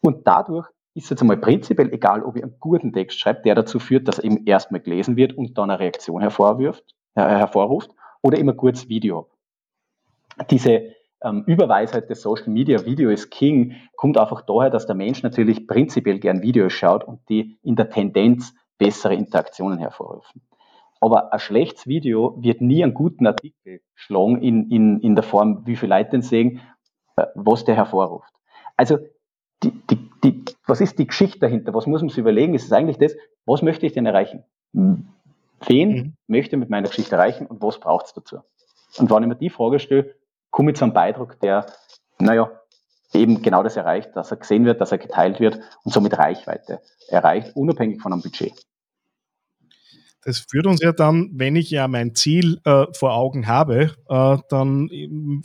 Und 0.00 0.26
dadurch 0.26 0.68
ist 0.94 1.10
jetzt 1.10 1.20
einmal 1.20 1.36
prinzipiell 1.36 1.92
egal, 1.92 2.22
ob 2.22 2.36
ich 2.36 2.42
einen 2.42 2.56
guten 2.60 2.92
Text 2.92 3.18
schreibe, 3.18 3.42
der 3.42 3.54
dazu 3.54 3.78
führt, 3.78 4.06
dass 4.06 4.18
er 4.18 4.24
eben 4.24 4.46
erstmal 4.46 4.80
gelesen 4.80 5.16
wird 5.16 5.36
und 5.36 5.58
dann 5.58 5.70
eine 5.70 5.80
Reaktion 5.80 6.20
hervorwirft, 6.20 6.94
äh, 7.14 7.22
hervorruft, 7.22 7.90
oder 8.22 8.38
immer 8.38 8.52
kurz 8.52 8.88
Video. 8.88 9.28
Diese 10.50 10.94
ähm, 11.22 11.44
Überweisheit 11.46 12.08
des 12.08 12.22
Social 12.22 12.48
Media, 12.48 12.84
Video 12.84 13.10
is 13.10 13.30
King, 13.30 13.76
kommt 13.96 14.18
einfach 14.18 14.42
daher, 14.42 14.70
dass 14.70 14.86
der 14.86 14.94
Mensch 14.94 15.22
natürlich 15.22 15.66
prinzipiell 15.66 16.18
gern 16.18 16.42
Videos 16.42 16.72
schaut 16.72 17.04
und 17.04 17.20
die 17.28 17.58
in 17.62 17.76
der 17.76 17.90
Tendenz 17.90 18.54
bessere 18.78 19.14
Interaktionen 19.14 19.78
hervorrufen. 19.78 20.42
Aber 21.00 21.32
ein 21.32 21.38
schlechtes 21.40 21.86
Video 21.86 22.36
wird 22.40 22.60
nie 22.60 22.84
einen 22.84 22.94
guten 22.94 23.26
Artikel 23.26 23.80
schlagen 23.94 24.42
in, 24.42 24.70
in, 24.70 25.00
in 25.00 25.14
der 25.14 25.24
Form, 25.24 25.66
wie 25.66 25.76
viele 25.76 25.96
Leute 25.96 26.10
den 26.10 26.22
sehen, 26.22 26.60
äh, 27.16 27.26
was 27.34 27.64
der 27.64 27.74
hervorruft. 27.74 28.32
Also, 28.76 28.98
die, 29.62 29.72
die, 29.90 30.10
die, 30.24 30.44
was 30.66 30.80
ist 30.80 30.98
die 30.98 31.06
Geschichte 31.06 31.40
dahinter? 31.40 31.74
Was 31.74 31.86
muss 31.86 32.02
man 32.02 32.10
sich 32.10 32.18
überlegen? 32.18 32.54
Ist 32.54 32.64
es 32.64 32.72
eigentlich 32.72 32.98
das, 32.98 33.14
was 33.46 33.62
möchte 33.62 33.86
ich 33.86 33.92
denn 33.92 34.06
erreichen? 34.06 34.44
Wen 34.72 35.90
mhm. 35.92 36.16
möchte 36.26 36.56
ich 36.56 36.60
mit 36.60 36.70
meiner 36.70 36.88
Geschichte 36.88 37.16
erreichen 37.16 37.46
und 37.46 37.62
was 37.62 37.78
braucht 37.78 38.06
es 38.06 38.14
dazu? 38.14 38.38
Und 38.98 39.10
wenn 39.10 39.22
ich 39.22 39.28
mir 39.28 39.36
die 39.36 39.50
Frage 39.50 39.78
stelle, 39.78 40.14
komme 40.50 40.70
ich 40.70 40.76
zu 40.76 40.84
einem 40.84 40.94
Beitrag, 40.94 41.38
der, 41.40 41.66
naja, 42.18 42.50
eben 43.12 43.42
genau 43.42 43.62
das 43.62 43.76
erreicht, 43.76 44.16
dass 44.16 44.30
er 44.30 44.36
gesehen 44.36 44.64
wird, 44.64 44.80
dass 44.80 44.92
er 44.92 44.98
geteilt 44.98 45.40
wird 45.40 45.60
und 45.84 45.92
somit 45.92 46.18
Reichweite 46.18 46.80
erreicht, 47.08 47.54
unabhängig 47.56 48.00
von 48.00 48.12
einem 48.12 48.22
Budget. 48.22 48.54
Das 50.22 50.44
führt 50.50 50.66
uns 50.66 50.82
ja 50.82 50.92
dann, 50.92 51.30
wenn 51.32 51.56
ich 51.56 51.70
ja 51.70 51.88
mein 51.88 52.14
Ziel 52.14 52.60
äh, 52.64 52.86
vor 52.92 53.14
Augen 53.14 53.46
habe, 53.46 53.94
äh, 54.08 54.36
dann 54.48 54.90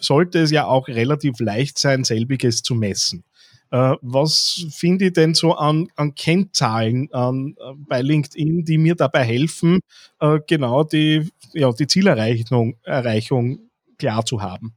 sollte 0.01 0.39
es 0.39 0.51
ja 0.51 0.65
auch 0.65 0.87
relativ 0.87 1.39
leicht 1.39 1.79
sein, 1.79 2.03
selbiges 2.03 2.61
zu 2.61 2.75
messen. 2.75 3.23
Äh, 3.71 3.95
was 4.01 4.65
finde 4.71 5.05
ich 5.05 5.13
denn 5.13 5.33
so 5.33 5.53
an, 5.53 5.87
an 5.95 6.13
Kennzahlen 6.13 7.09
an, 7.13 7.55
äh, 7.57 7.73
bei 7.87 8.01
LinkedIn, 8.01 8.65
die 8.65 8.77
mir 8.77 8.95
dabei 8.95 9.23
helfen, 9.23 9.79
äh, 10.19 10.39
genau 10.45 10.83
die, 10.83 11.29
ja, 11.53 11.71
die 11.71 11.87
Zielerreichung 11.87 12.75
Erreichung 12.83 13.69
klar 13.97 14.25
zu 14.25 14.41
haben? 14.41 14.75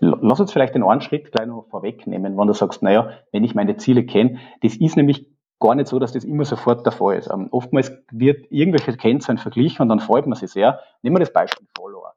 lass 0.00 0.40
uns 0.40 0.52
vielleicht 0.52 0.74
den 0.74 0.82
einen 0.82 1.00
Schritt 1.00 1.32
gleich 1.32 1.46
noch 1.46 1.68
vorwegnehmen, 1.70 2.36
wenn 2.36 2.46
du 2.46 2.52
sagst, 2.52 2.82
naja, 2.82 3.10
wenn 3.32 3.44
ich 3.44 3.54
meine 3.54 3.76
Ziele 3.76 4.04
kenne, 4.04 4.38
das 4.60 4.76
ist 4.76 4.96
nämlich 4.96 5.26
gar 5.58 5.74
nicht 5.74 5.88
so, 5.88 5.98
dass 5.98 6.12
das 6.12 6.24
immer 6.24 6.44
sofort 6.44 6.84
der 6.84 6.92
Fall 6.92 7.16
ist. 7.16 7.30
Ähm, 7.30 7.48
oftmals 7.50 7.92
wird 8.10 8.46
irgendwelche 8.50 8.96
Kennzahlen 8.96 9.38
verglichen 9.38 9.82
und 9.82 9.88
dann 9.88 10.00
freut 10.00 10.26
man 10.26 10.36
sich 10.36 10.50
sehr. 10.50 10.80
Nehmen 11.02 11.16
wir 11.16 11.20
das 11.20 11.32
Beispiel 11.32 11.66
Follower. 11.76 12.14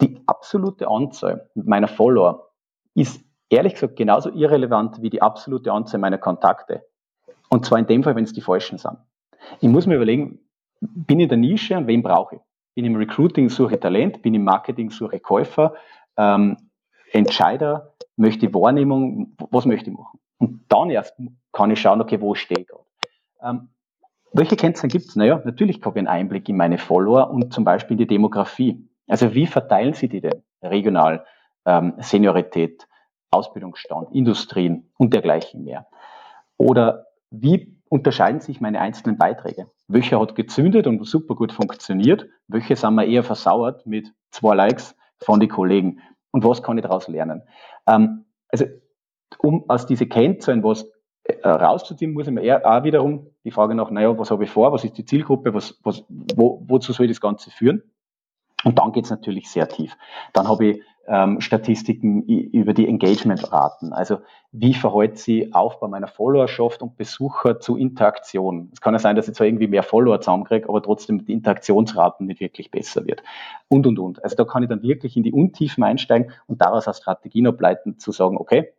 Die 0.00 0.20
absolute 0.26 0.88
Anzahl 0.88 1.50
meiner 1.54 1.88
Follower 1.88 2.50
ist 2.94 3.20
ehrlich 3.50 3.74
gesagt 3.74 3.96
genauso 3.96 4.30
irrelevant 4.30 5.02
wie 5.02 5.10
die 5.10 5.22
absolute 5.22 5.72
Anzahl 5.72 6.00
meiner 6.00 6.18
Kontakte. 6.18 6.84
Und 7.48 7.64
zwar 7.64 7.78
in 7.78 7.86
dem 7.86 8.02
Fall, 8.02 8.14
wenn 8.14 8.24
es 8.24 8.32
die 8.32 8.40
falschen 8.40 8.78
sind. 8.78 8.98
Ich 9.60 9.68
muss 9.68 9.86
mir 9.86 9.96
überlegen, 9.96 10.40
bin 10.80 11.20
ich 11.20 11.24
in 11.24 11.28
der 11.28 11.38
Nische 11.38 11.76
und 11.76 11.86
wen 11.86 12.02
brauche 12.02 12.36
ich? 12.36 12.40
Bin 12.74 12.84
ich 12.84 12.90
im 12.90 12.96
Recruiting, 12.96 13.48
suche 13.48 13.80
Talent, 13.80 14.22
bin 14.22 14.34
ich 14.34 14.38
im 14.38 14.44
Marketing, 14.44 14.90
suche 14.90 15.18
Käufer, 15.18 15.74
ähm, 16.16 16.56
Entscheider, 17.12 17.94
möchte 18.16 18.46
ich 18.46 18.54
Wahrnehmung, 18.54 19.34
was 19.50 19.64
möchte 19.64 19.90
ich 19.90 19.96
machen? 19.96 20.20
Und 20.38 20.64
dann 20.68 20.90
erst 20.90 21.14
kann 21.52 21.70
ich 21.70 21.80
schauen, 21.80 22.00
okay, 22.00 22.20
wo 22.20 22.34
stehe 22.34 22.60
ich. 22.60 22.68
Ähm, 23.42 23.68
welche 24.32 24.56
Kennzahlen 24.56 24.90
gibt 24.90 25.06
es? 25.06 25.16
Naja, 25.16 25.40
natürlich 25.44 25.80
habe 25.84 25.98
ich 25.98 26.00
einen 26.00 26.08
Einblick 26.08 26.48
in 26.48 26.56
meine 26.56 26.78
Follower 26.78 27.30
und 27.30 27.52
zum 27.52 27.64
Beispiel 27.64 27.94
in 27.94 27.98
die 27.98 28.06
Demografie. 28.06 28.88
Also 29.06 29.34
wie 29.34 29.46
verteilen 29.46 29.94
sie 29.94 30.08
die 30.08 30.20
denn 30.20 30.42
regional? 30.62 31.24
Ähm, 31.64 31.94
Seniorität, 31.98 32.86
Ausbildungsstand, 33.30 34.14
Industrien 34.14 34.90
und 34.96 35.14
dergleichen 35.14 35.64
mehr. 35.64 35.86
Oder 36.56 37.06
wie 37.30 37.78
unterscheiden 37.88 38.40
sich 38.40 38.60
meine 38.60 38.80
einzelnen 38.80 39.16
Beiträge? 39.16 39.66
Welcher 39.86 40.20
hat 40.20 40.34
gezündet 40.34 40.86
und 40.86 41.02
super 41.06 41.34
gut 41.34 41.52
funktioniert? 41.52 42.26
Welche 42.48 42.76
sind 42.76 42.94
wir 42.94 43.06
eher 43.06 43.24
versauert 43.24 43.86
mit 43.86 44.12
zwei 44.30 44.54
Likes 44.54 44.94
von 45.18 45.40
den 45.40 45.48
Kollegen? 45.48 46.00
Und 46.30 46.44
was 46.44 46.62
kann 46.62 46.76
ich 46.76 46.82
daraus 46.82 47.08
lernen? 47.08 47.42
Ähm, 47.86 48.26
also, 48.50 48.66
um 49.38 49.64
aus 49.68 49.86
diesen 49.86 50.08
Kennzahlen 50.08 50.62
was 50.62 50.86
äh, 51.24 51.46
rauszuziehen, 51.46 52.12
muss 52.12 52.26
ich 52.26 52.32
mir 52.32 52.42
eher 52.42 52.64
auch 52.64 52.84
wiederum 52.84 53.26
die 53.44 53.50
Frage 53.50 53.74
nach, 53.74 53.90
naja, 53.90 54.18
was 54.18 54.30
habe 54.30 54.44
ich 54.44 54.50
vor? 54.50 54.72
Was 54.72 54.84
ist 54.84 54.96
die 54.96 55.04
Zielgruppe? 55.04 55.52
Was, 55.52 55.78
was, 55.82 56.04
wo, 56.08 56.62
wozu 56.66 56.92
soll 56.92 57.06
das 57.06 57.20
Ganze 57.20 57.50
führen? 57.50 57.82
Und 58.64 58.78
dann 58.78 58.92
geht 58.92 59.04
es 59.04 59.10
natürlich 59.10 59.50
sehr 59.50 59.68
tief. 59.68 59.96
Dann 60.32 60.48
habe 60.48 60.66
ich 60.66 60.82
ähm, 61.06 61.40
Statistiken 61.40 62.22
über 62.22 62.74
die 62.74 62.88
Engagement-Raten. 62.88 63.92
Also 63.92 64.18
wie 64.52 64.74
verhält 64.74 65.18
sie 65.18 65.52
Aufbau 65.54 65.88
meiner 65.88 66.06
Followerschaft 66.06 66.82
und 66.82 66.96
Besucher 66.96 67.60
zu 67.60 67.76
Interaktion? 67.76 68.70
Es 68.72 68.80
kann 68.80 68.94
ja 68.94 68.98
sein, 68.98 69.16
dass 69.16 69.28
ich 69.28 69.34
zwar 69.34 69.46
irgendwie 69.46 69.68
mehr 69.68 69.82
Follower 69.82 70.20
zusammenkriege, 70.20 70.68
aber 70.68 70.82
trotzdem 70.82 71.24
die 71.24 71.32
Interaktionsraten 71.32 72.26
nicht 72.26 72.40
wirklich 72.40 72.70
besser 72.70 73.06
wird. 73.06 73.22
Und, 73.68 73.86
und, 73.86 73.98
und. 73.98 74.22
Also 74.22 74.36
da 74.36 74.44
kann 74.44 74.62
ich 74.62 74.68
dann 74.68 74.82
wirklich 74.82 75.16
in 75.16 75.22
die 75.22 75.32
Untiefen 75.32 75.82
einsteigen 75.84 76.32
und 76.46 76.60
daraus 76.60 76.86
eine 76.86 76.94
Strategien 76.94 77.46
ableiten, 77.46 77.98
zu 77.98 78.12
sagen, 78.12 78.36
okay, 78.36 78.72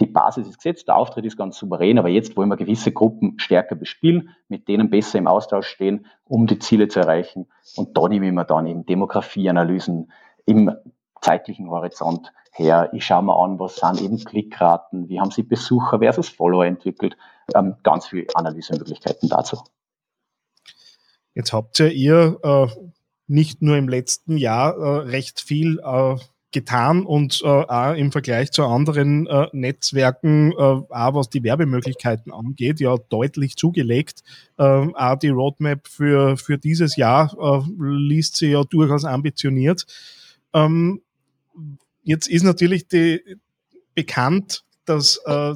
die 0.00 0.06
Basis 0.06 0.48
ist 0.48 0.56
gesetzt, 0.56 0.88
der 0.88 0.96
Auftritt 0.96 1.24
ist 1.24 1.36
ganz 1.36 1.56
souverän, 1.56 1.98
aber 1.98 2.08
jetzt 2.08 2.36
wollen 2.36 2.48
wir 2.48 2.56
gewisse 2.56 2.92
Gruppen 2.92 3.38
stärker 3.38 3.76
bespielen, 3.76 4.30
mit 4.48 4.66
denen 4.66 4.90
besser 4.90 5.18
im 5.18 5.28
Austausch 5.28 5.68
stehen, 5.68 6.06
um 6.24 6.46
die 6.46 6.58
Ziele 6.58 6.88
zu 6.88 7.00
erreichen. 7.00 7.46
Und 7.76 7.96
da 7.96 8.08
nehme 8.08 8.26
ich 8.26 8.32
mir 8.32 8.44
dann 8.44 8.66
eben 8.66 8.86
Demografieanalysen 8.86 10.10
im 10.46 10.72
zeitlichen 11.20 11.70
Horizont 11.70 12.32
her. 12.52 12.90
Ich 12.92 13.06
schaue 13.06 13.22
mir 13.22 13.36
an, 13.36 13.58
was 13.58 13.76
sind 13.76 14.00
eben 14.00 14.18
Klickraten, 14.18 15.08
wie 15.08 15.20
haben 15.20 15.30
sie 15.30 15.42
Besucher 15.42 16.00
versus 16.00 16.28
Follower 16.28 16.66
entwickelt. 16.66 17.16
Ähm, 17.54 17.76
ganz 17.82 18.06
viele 18.08 18.26
Analysemöglichkeiten 18.34 19.28
dazu. 19.28 19.58
Jetzt 21.34 21.52
habt 21.52 21.78
ja 21.78 21.86
ihr 21.86 22.38
äh, 22.42 22.66
nicht 23.26 23.62
nur 23.62 23.76
im 23.76 23.88
letzten 23.88 24.36
Jahr 24.36 24.76
äh, 24.76 24.98
recht 25.08 25.40
viel 25.40 25.80
äh, 25.80 26.16
getan 26.54 27.04
und 27.04 27.42
äh, 27.44 27.46
auch 27.48 27.94
im 27.94 28.12
Vergleich 28.12 28.52
zu 28.52 28.64
anderen 28.64 29.26
äh, 29.26 29.48
Netzwerken, 29.52 30.52
äh, 30.52 30.54
auch 30.54 31.14
was 31.14 31.28
die 31.28 31.42
Werbemöglichkeiten 31.42 32.32
angeht, 32.32 32.80
ja 32.80 32.96
deutlich 33.10 33.56
zugelegt. 33.56 34.22
Äh, 34.56 34.62
auch 34.62 35.18
die 35.18 35.28
Roadmap 35.28 35.86
für, 35.86 36.38
für 36.38 36.56
dieses 36.56 36.96
Jahr 36.96 37.34
äh, 37.38 37.70
liest 37.78 38.36
sie 38.36 38.52
ja 38.52 38.62
durchaus 38.64 39.04
ambitioniert. 39.04 39.84
Ähm, 40.54 41.02
jetzt 42.04 42.28
ist 42.28 42.44
natürlich 42.44 42.88
die, 42.88 43.20
bekannt, 43.94 44.64
dass 44.84 45.20
äh, 45.26 45.54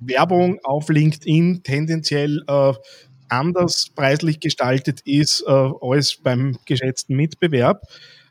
Werbung 0.00 0.60
auf 0.64 0.88
LinkedIn 0.88 1.62
tendenziell 1.62 2.42
äh, 2.48 2.72
anders 3.28 3.90
preislich 3.94 4.40
gestaltet 4.40 5.00
ist 5.04 5.44
äh, 5.46 5.50
als 5.50 6.16
beim 6.16 6.56
geschätzten 6.64 7.16
Mitbewerb. 7.16 7.82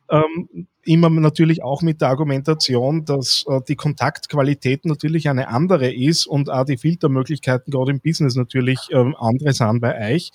Ähm, 0.09 0.67
immer 0.85 1.09
natürlich 1.09 1.63
auch 1.63 1.81
mit 1.81 2.01
der 2.01 2.09
Argumentation, 2.09 3.05
dass 3.05 3.45
äh, 3.47 3.61
die 3.67 3.75
Kontaktqualität 3.75 4.85
natürlich 4.85 5.29
eine 5.29 5.47
andere 5.47 5.91
ist 5.93 6.27
und 6.27 6.49
auch 6.49 6.65
die 6.65 6.77
Filtermöglichkeiten 6.77 7.71
gerade 7.71 7.91
im 7.91 8.01
Business 8.01 8.35
natürlich 8.35 8.79
ähm, 8.91 9.15
andere 9.17 9.53
sind 9.53 9.79
bei 9.79 10.13
euch. 10.13 10.31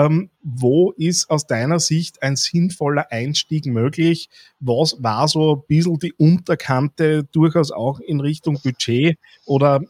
Ähm, 0.00 0.30
wo 0.42 0.92
ist 0.92 1.30
aus 1.30 1.46
deiner 1.46 1.78
Sicht 1.78 2.22
ein 2.22 2.36
sinnvoller 2.36 3.10
Einstieg 3.10 3.66
möglich? 3.66 4.30
Was 4.58 5.02
war 5.02 5.28
so 5.28 5.56
ein 5.56 5.62
bisschen 5.66 5.98
die 5.98 6.14
Unterkante 6.14 7.24
durchaus 7.24 7.70
auch 7.70 8.00
in 8.00 8.20
Richtung 8.20 8.58
Budget 8.62 9.18
oder 9.46 9.80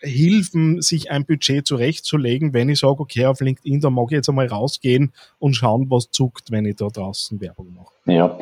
Hilfen, 0.00 0.82
sich 0.82 1.10
ein 1.10 1.24
Budget 1.24 1.66
zurechtzulegen, 1.66 2.52
wenn 2.52 2.68
ich 2.68 2.80
sage, 2.80 3.00
okay, 3.00 3.26
auf 3.26 3.40
LinkedIn, 3.40 3.80
da 3.80 3.90
mag 3.90 4.06
ich 4.10 4.16
jetzt 4.16 4.28
einmal 4.28 4.46
rausgehen 4.46 5.12
und 5.38 5.54
schauen, 5.54 5.90
was 5.90 6.10
zuckt, 6.10 6.50
wenn 6.50 6.64
ich 6.64 6.76
da 6.76 6.88
draußen 6.88 7.40
Werbung 7.40 7.74
mache? 7.74 7.94
Ja, 8.04 8.38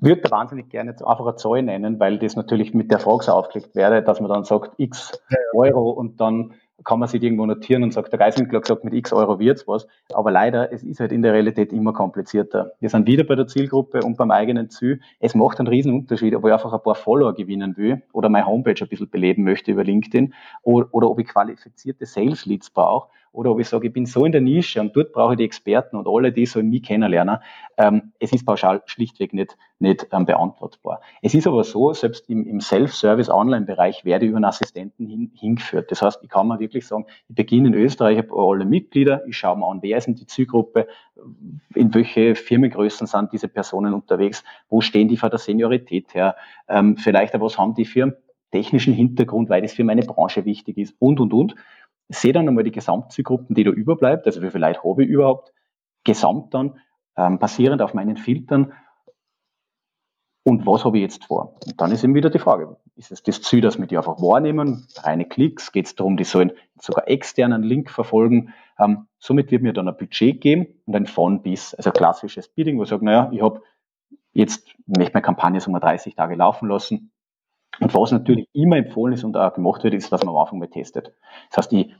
würde 0.00 0.20
da 0.22 0.30
wahnsinnig 0.30 0.68
gerne 0.68 0.90
einfach 0.90 1.26
eine 1.26 1.36
Zahl 1.36 1.62
nennen, 1.62 2.00
weil 2.00 2.18
das 2.18 2.36
natürlich 2.36 2.74
mit 2.74 2.90
der 2.90 2.98
Frage 2.98 3.24
so 3.24 3.32
aufgelegt 3.32 3.74
wäre, 3.74 4.02
dass 4.02 4.20
man 4.20 4.30
dann 4.30 4.44
sagt, 4.44 4.72
x 4.78 5.12
Euro 5.54 5.90
und 5.90 6.20
dann 6.20 6.54
kann 6.84 6.98
man 6.98 7.08
sich 7.08 7.22
irgendwo 7.22 7.46
notieren 7.46 7.82
und 7.82 7.92
sagt, 7.92 8.12
der 8.12 8.18
Geiswinkler 8.18 8.60
sagt, 8.64 8.84
mit 8.84 8.94
x 8.94 9.12
Euro 9.12 9.38
wird's 9.38 9.66
was. 9.66 9.86
Aber 10.12 10.30
leider, 10.30 10.72
es 10.72 10.82
ist 10.82 11.00
halt 11.00 11.12
in 11.12 11.22
der 11.22 11.32
Realität 11.32 11.72
immer 11.72 11.92
komplizierter. 11.92 12.72
Wir 12.80 12.90
sind 12.90 13.06
wieder 13.06 13.24
bei 13.24 13.34
der 13.34 13.46
Zielgruppe 13.46 14.00
und 14.02 14.16
beim 14.16 14.30
eigenen 14.30 14.70
Ziel. 14.70 15.00
Es 15.20 15.34
macht 15.34 15.58
einen 15.58 15.68
riesen 15.68 15.94
Unterschied, 15.94 16.34
ob 16.34 16.44
ich 16.46 16.52
einfach 16.52 16.72
ein 16.72 16.82
paar 16.82 16.94
Follower 16.94 17.34
gewinnen 17.34 17.76
will 17.76 18.02
oder 18.12 18.28
meine 18.28 18.46
Homepage 18.46 18.80
ein 18.80 18.88
bisschen 18.88 19.08
beleben 19.08 19.44
möchte 19.44 19.72
über 19.72 19.84
LinkedIn 19.84 20.34
oder, 20.62 20.88
oder 20.92 21.10
ob 21.10 21.18
ich 21.18 21.28
qualifizierte 21.28 22.06
Sales 22.06 22.46
Leads 22.46 22.70
brauche 22.70 23.08
oder 23.36 23.50
ob 23.50 23.60
ich 23.60 23.68
sage, 23.68 23.88
ich 23.88 23.92
bin 23.92 24.06
so 24.06 24.24
in 24.24 24.32
der 24.32 24.40
Nische 24.40 24.80
und 24.80 24.96
dort 24.96 25.12
brauche 25.12 25.34
ich 25.34 25.36
die 25.36 25.44
Experten 25.44 25.96
und 25.96 26.08
alle, 26.08 26.32
die 26.32 26.46
sollen 26.46 26.70
mich 26.70 26.82
kennenlernen. 26.82 27.36
Ähm, 27.76 28.12
es 28.18 28.32
ist 28.32 28.46
pauschal 28.46 28.82
schlichtweg 28.86 29.34
nicht, 29.34 29.58
nicht 29.78 30.06
ähm, 30.10 30.24
beantwortbar. 30.24 31.02
Es 31.20 31.34
ist 31.34 31.46
aber 31.46 31.62
so, 31.62 31.92
selbst 31.92 32.30
im, 32.30 32.46
im 32.46 32.60
Self-Service-Online-Bereich 32.60 34.06
werde 34.06 34.24
ich 34.24 34.30
über 34.30 34.38
einen 34.38 34.46
Assistenten 34.46 35.06
hin, 35.06 35.32
hingeführt. 35.34 35.90
Das 35.90 36.00
heißt, 36.00 36.20
ich 36.22 36.30
kann 36.30 36.48
mir 36.48 36.58
wirklich 36.60 36.86
sagen, 36.86 37.04
ich 37.28 37.34
beginne 37.34 37.68
in 37.68 37.74
Österreich, 37.74 38.16
habe 38.16 38.34
alle 38.34 38.64
Mitglieder, 38.64 39.22
ich 39.26 39.36
schaue 39.36 39.58
mir 39.58 39.66
an, 39.66 39.80
wer 39.82 39.98
ist 39.98 40.06
denn 40.06 40.14
die 40.14 40.26
Zielgruppe, 40.26 40.88
in 41.74 41.94
welche 41.94 42.36
Firmengrößen 42.36 43.06
sind 43.06 43.32
diese 43.34 43.48
Personen 43.48 43.92
unterwegs, 43.92 44.44
wo 44.70 44.80
stehen 44.80 45.08
die 45.08 45.18
von 45.18 45.28
der 45.28 45.38
Seniorität 45.38 46.14
her, 46.14 46.36
ähm, 46.68 46.96
vielleicht 46.96 47.34
auch 47.34 47.40
was 47.42 47.58
haben 47.58 47.74
die 47.74 47.84
für 47.84 48.04
einen 48.04 48.16
technischen 48.50 48.94
Hintergrund, 48.94 49.50
weil 49.50 49.60
das 49.60 49.74
für 49.74 49.84
meine 49.84 50.02
Branche 50.02 50.46
wichtig 50.46 50.78
ist 50.78 50.94
und, 50.98 51.20
und, 51.20 51.34
und 51.34 51.54
sehe 52.08 52.32
dann 52.32 52.48
einmal 52.48 52.64
die 52.64 52.72
Gesamtzielgruppen, 52.72 53.54
die 53.54 53.64
da 53.64 53.70
überbleibt, 53.70 54.26
also 54.26 54.42
wie 54.42 54.50
viele 54.50 54.66
Leute 54.66 54.82
habe 54.82 55.04
ich 55.04 55.08
überhaupt, 55.08 55.52
gesamt 56.04 56.54
dann, 56.54 56.78
ähm, 57.16 57.38
basierend 57.38 57.82
auf 57.82 57.94
meinen 57.94 58.16
Filtern. 58.16 58.72
Und 60.44 60.64
was 60.64 60.84
habe 60.84 60.98
ich 60.98 61.02
jetzt 61.02 61.24
vor? 61.24 61.56
Und 61.66 61.80
dann 61.80 61.90
ist 61.90 62.04
eben 62.04 62.14
wieder 62.14 62.30
die 62.30 62.38
Frage, 62.38 62.76
ist 62.94 63.10
es 63.10 63.22
das 63.22 63.42
Ziel, 63.42 63.60
dass 63.60 63.78
wir 63.78 63.86
die 63.86 63.96
einfach 63.96 64.20
wahrnehmen, 64.20 64.86
reine 64.98 65.24
Klicks, 65.24 65.72
geht 65.72 65.86
es 65.86 65.96
darum, 65.96 66.16
die 66.16 66.24
sollen 66.24 66.52
sogar 66.80 67.08
externen 67.08 67.64
Link 67.64 67.90
verfolgen, 67.90 68.54
ähm, 68.78 69.08
somit 69.18 69.50
wird 69.50 69.62
mir 69.62 69.72
dann 69.72 69.88
ein 69.88 69.96
Budget 69.96 70.40
geben 70.40 70.66
und 70.86 70.94
ein 70.94 71.06
von 71.06 71.42
bis, 71.42 71.74
also 71.74 71.90
klassisches 71.90 72.48
Bidding, 72.48 72.78
wo 72.78 72.84
ich 72.84 72.88
sage, 72.88 73.04
naja, 73.04 73.28
ich 73.32 73.42
habe 73.42 73.62
jetzt, 74.32 74.68
möchte 74.86 75.14
meine 75.14 75.22
Kampagne 75.22 75.60
so 75.60 75.72
mal 75.72 75.80
30 75.80 76.14
Tage 76.14 76.36
laufen 76.36 76.68
lassen, 76.68 77.10
und 77.80 77.94
was 77.94 78.12
natürlich 78.12 78.48
immer 78.52 78.76
empfohlen 78.76 79.14
ist 79.14 79.24
und 79.24 79.36
auch 79.36 79.52
gemacht 79.52 79.84
wird, 79.84 79.94
ist, 79.94 80.10
dass 80.12 80.22
man 80.24 80.34
am 80.34 80.40
Anfang 80.40 80.58
mal 80.58 80.68
testet. 80.68 81.12
Das 81.50 81.58
heißt, 81.58 81.72
ich 81.72 81.94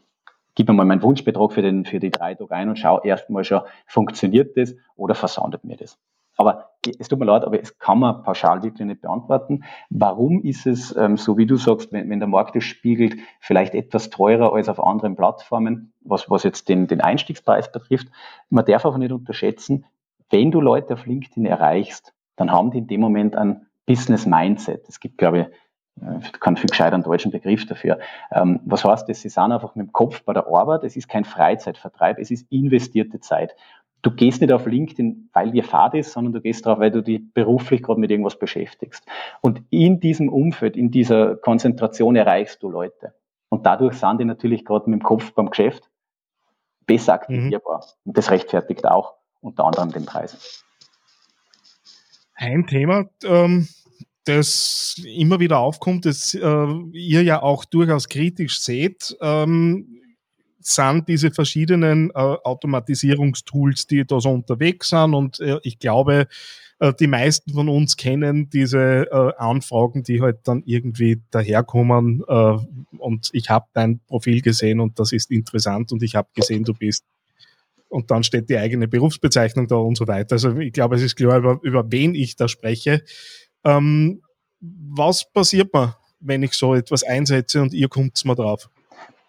gebe 0.55 0.73
mir 0.73 0.79
mal 0.79 0.87
meinen 0.87 1.03
Wunschbetrag 1.03 1.53
für, 1.53 1.63
den, 1.63 1.85
für 1.85 2.01
die 2.01 2.11
drei 2.11 2.35
Tage 2.35 2.55
ein 2.55 2.69
und 2.69 2.79
schaue 2.79 3.03
erstmal 3.05 3.45
schon, 3.45 3.63
funktioniert 3.87 4.57
das 4.57 4.75
oder 4.97 5.15
versandet 5.15 5.65
mir 5.65 5.77
das. 5.77 5.99
Aber 6.39 6.71
es 6.99 7.09
tut 7.09 7.19
mir 7.19 7.25
leid, 7.25 7.45
aber 7.45 7.61
es 7.61 7.79
kann 7.79 7.99
man 7.99 8.23
pauschal 8.23 8.63
wirklich 8.63 8.87
nicht 8.87 9.01
beantworten. 9.01 9.65
Warum 9.89 10.43
ist 10.43 10.67
es, 10.67 10.95
ähm, 10.95 11.17
so 11.17 11.39
wie 11.39 11.47
du 11.47 11.57
sagst, 11.57 11.93
wenn, 11.93 12.11
wenn 12.11 12.19
der 12.19 12.29
Markt 12.29 12.57
es 12.57 12.65
spiegelt, 12.65 13.17
vielleicht 13.41 13.75
etwas 13.75 14.11
teurer 14.11 14.53
als 14.53 14.69
auf 14.69 14.83
anderen 14.83 15.17
Plattformen, 15.17 15.93
was, 16.03 16.29
was 16.31 16.43
jetzt 16.43 16.69
den, 16.69 16.89
den 16.89 17.01
Einstiegspreis 17.01 17.73
betrifft? 17.73 18.09
Man 18.51 18.67
darf 18.67 18.85
aber 18.85 18.99
nicht 18.99 19.13
unterschätzen, 19.13 19.87
wenn 20.31 20.51
du 20.51 20.61
Leute 20.61 20.95
auf 20.95 21.07
LinkedIn 21.07 21.47
erreichst, 21.47 22.13
dann 22.37 22.53
haben 22.53 22.71
die 22.71 22.79
in 22.79 22.87
dem 22.87 23.01
Moment 23.01 23.35
ein 23.35 23.67
Business 23.87 24.27
Mindset. 24.27 24.89
Es 24.89 25.01
gibt, 25.01 25.17
glaube 25.19 25.39
ich, 25.39 25.47
kann 26.41 26.57
viel 26.57 26.69
gescheit 26.69 26.93
einen 26.93 27.03
deutschen 27.03 27.31
Begriff 27.31 27.67
dafür. 27.67 27.99
Ähm, 28.31 28.61
was 28.65 28.85
heißt 28.85 29.09
das? 29.09 29.23
Sie 29.23 29.29
sind 29.29 29.53
einfach 29.53 29.75
mit 29.75 29.87
dem 29.87 29.93
Kopf 29.93 30.23
bei 30.25 30.33
der 30.33 30.47
Arbeit. 30.47 30.85
Es 30.85 30.97
ist 30.97 31.09
kein 31.09 31.25
Freizeitvertreib, 31.25 32.19
es 32.19 32.31
ist 32.31 32.51
investierte 32.51 33.21
Zeit. 33.21 33.55
du 34.07 34.13
gehst 34.13 34.41
nicht 34.41 34.53
auf 34.53 34.67
LinkedIn, 34.67 35.31
weil 35.33 35.51
dir 35.51 35.65
fad 35.65 35.95
ist, 35.95 36.13
sondern 36.13 36.33
du 36.33 36.41
gehst 36.41 36.65
drauf, 36.65 36.79
weil 36.79 36.93
du 36.93 37.03
dich 37.03 37.23
beruflich 37.35 37.83
gerade 37.83 37.99
mit 37.99 38.11
irgendwas 38.11 38.39
beschäftigst. 38.39 39.05
Und 39.41 39.63
in 39.71 39.99
diesem 39.99 40.29
Umfeld, 40.29 40.77
in 40.77 40.91
dieser 40.93 41.37
Konzentration 41.37 42.15
erreichst 42.15 42.63
du 42.63 42.71
Leute. 42.71 43.15
Und 43.49 43.67
dadurch 43.67 43.95
sind 43.95 44.21
die 44.21 44.25
natürlich 44.25 44.65
gerade 44.65 44.89
mit 44.89 45.01
dem 45.01 45.05
Kopf 45.05 45.33
beim 45.33 45.51
Geschäft 45.51 45.91
besser 46.87 47.15
aktivierbar. 47.15 47.79
Mhm. 47.79 48.11
Und 48.11 48.19
das 48.19 48.31
rechtfertigt 48.31 48.87
auch 48.87 49.15
unter 49.41 49.65
anderem 49.65 49.91
den 49.91 50.07
Preis. 50.07 50.65
Ein 52.37 52.67
Thema, 52.67 53.07
ähm, 53.25 53.67
das 54.27 55.01
immer 55.05 55.41
wieder 55.41 55.59
aufkommt, 55.59 56.05
das 56.05 56.35
äh, 56.35 56.67
ihr 56.93 57.23
ja 57.23 57.43
auch 57.43 57.65
durchaus 57.65 58.09
kritisch 58.09 58.61
seht, 58.61 59.17
ähm, 59.21 60.01
sind 60.61 61.09
diese 61.09 61.31
verschiedenen 61.31 62.11
äh, 62.11 62.15
Automatisierungstools, 62.15 63.87
die 63.87 64.05
da 64.05 64.21
so 64.21 64.31
unterwegs 64.31 64.89
sind. 64.89 65.15
Und 65.15 65.39
äh, 65.39 65.61
ich 65.63 65.79
glaube, 65.79 66.27
äh, 66.81 66.93
die 66.99 67.07
meisten 67.07 67.53
von 67.53 67.69
uns 67.69 67.97
kennen 67.97 68.51
diese 68.51 69.07
äh, 69.11 69.33
Anfragen, 69.39 70.03
die 70.03 70.21
halt 70.21 70.39
dann 70.45 70.65
irgendwie 70.67 71.23
daherkommen. 71.31 72.25
Äh, 72.27 72.57
und 72.99 73.31
ich 73.33 73.49
habe 73.49 73.67
dein 73.75 74.01
Profil 74.09 74.43
gesehen 74.43 74.81
und 74.81 74.99
das 74.99 75.13
ist 75.13 75.31
interessant 75.31 75.93
und 75.93 76.03
ich 76.03 76.17
habe 76.17 76.29
gesehen, 76.35 76.65
du 76.65 76.75
bist 76.75 77.05
und 77.89 78.11
dann 78.11 78.25
steht 78.25 78.51
die 78.51 78.59
eigene 78.59 78.89
Berufsbezeichnung 78.89 79.69
da 79.69 79.77
und 79.77 79.97
so 79.97 80.09
weiter. 80.09 80.35
Also 80.35 80.57
ich 80.59 80.73
glaube, 80.73 80.97
es 80.97 81.03
ist 81.03 81.17
klar, 81.17 81.39
über, 81.39 81.61
über 81.63 81.91
wen 81.91 82.15
ich 82.15 82.37
da 82.37 82.49
spreche. 82.49 83.03
Ähm, 83.67 84.23
was 84.61 85.31
passiert 85.33 85.75
mir, 85.75 85.97
wenn 86.21 86.43
ich 86.43 86.53
so 86.53 86.75
etwas 86.75 87.03
einsetze 87.03 87.61
und 87.61 87.75
ihr 87.75 87.89
kommt 87.89 88.25
mal 88.25 88.37
drauf? 88.37 88.71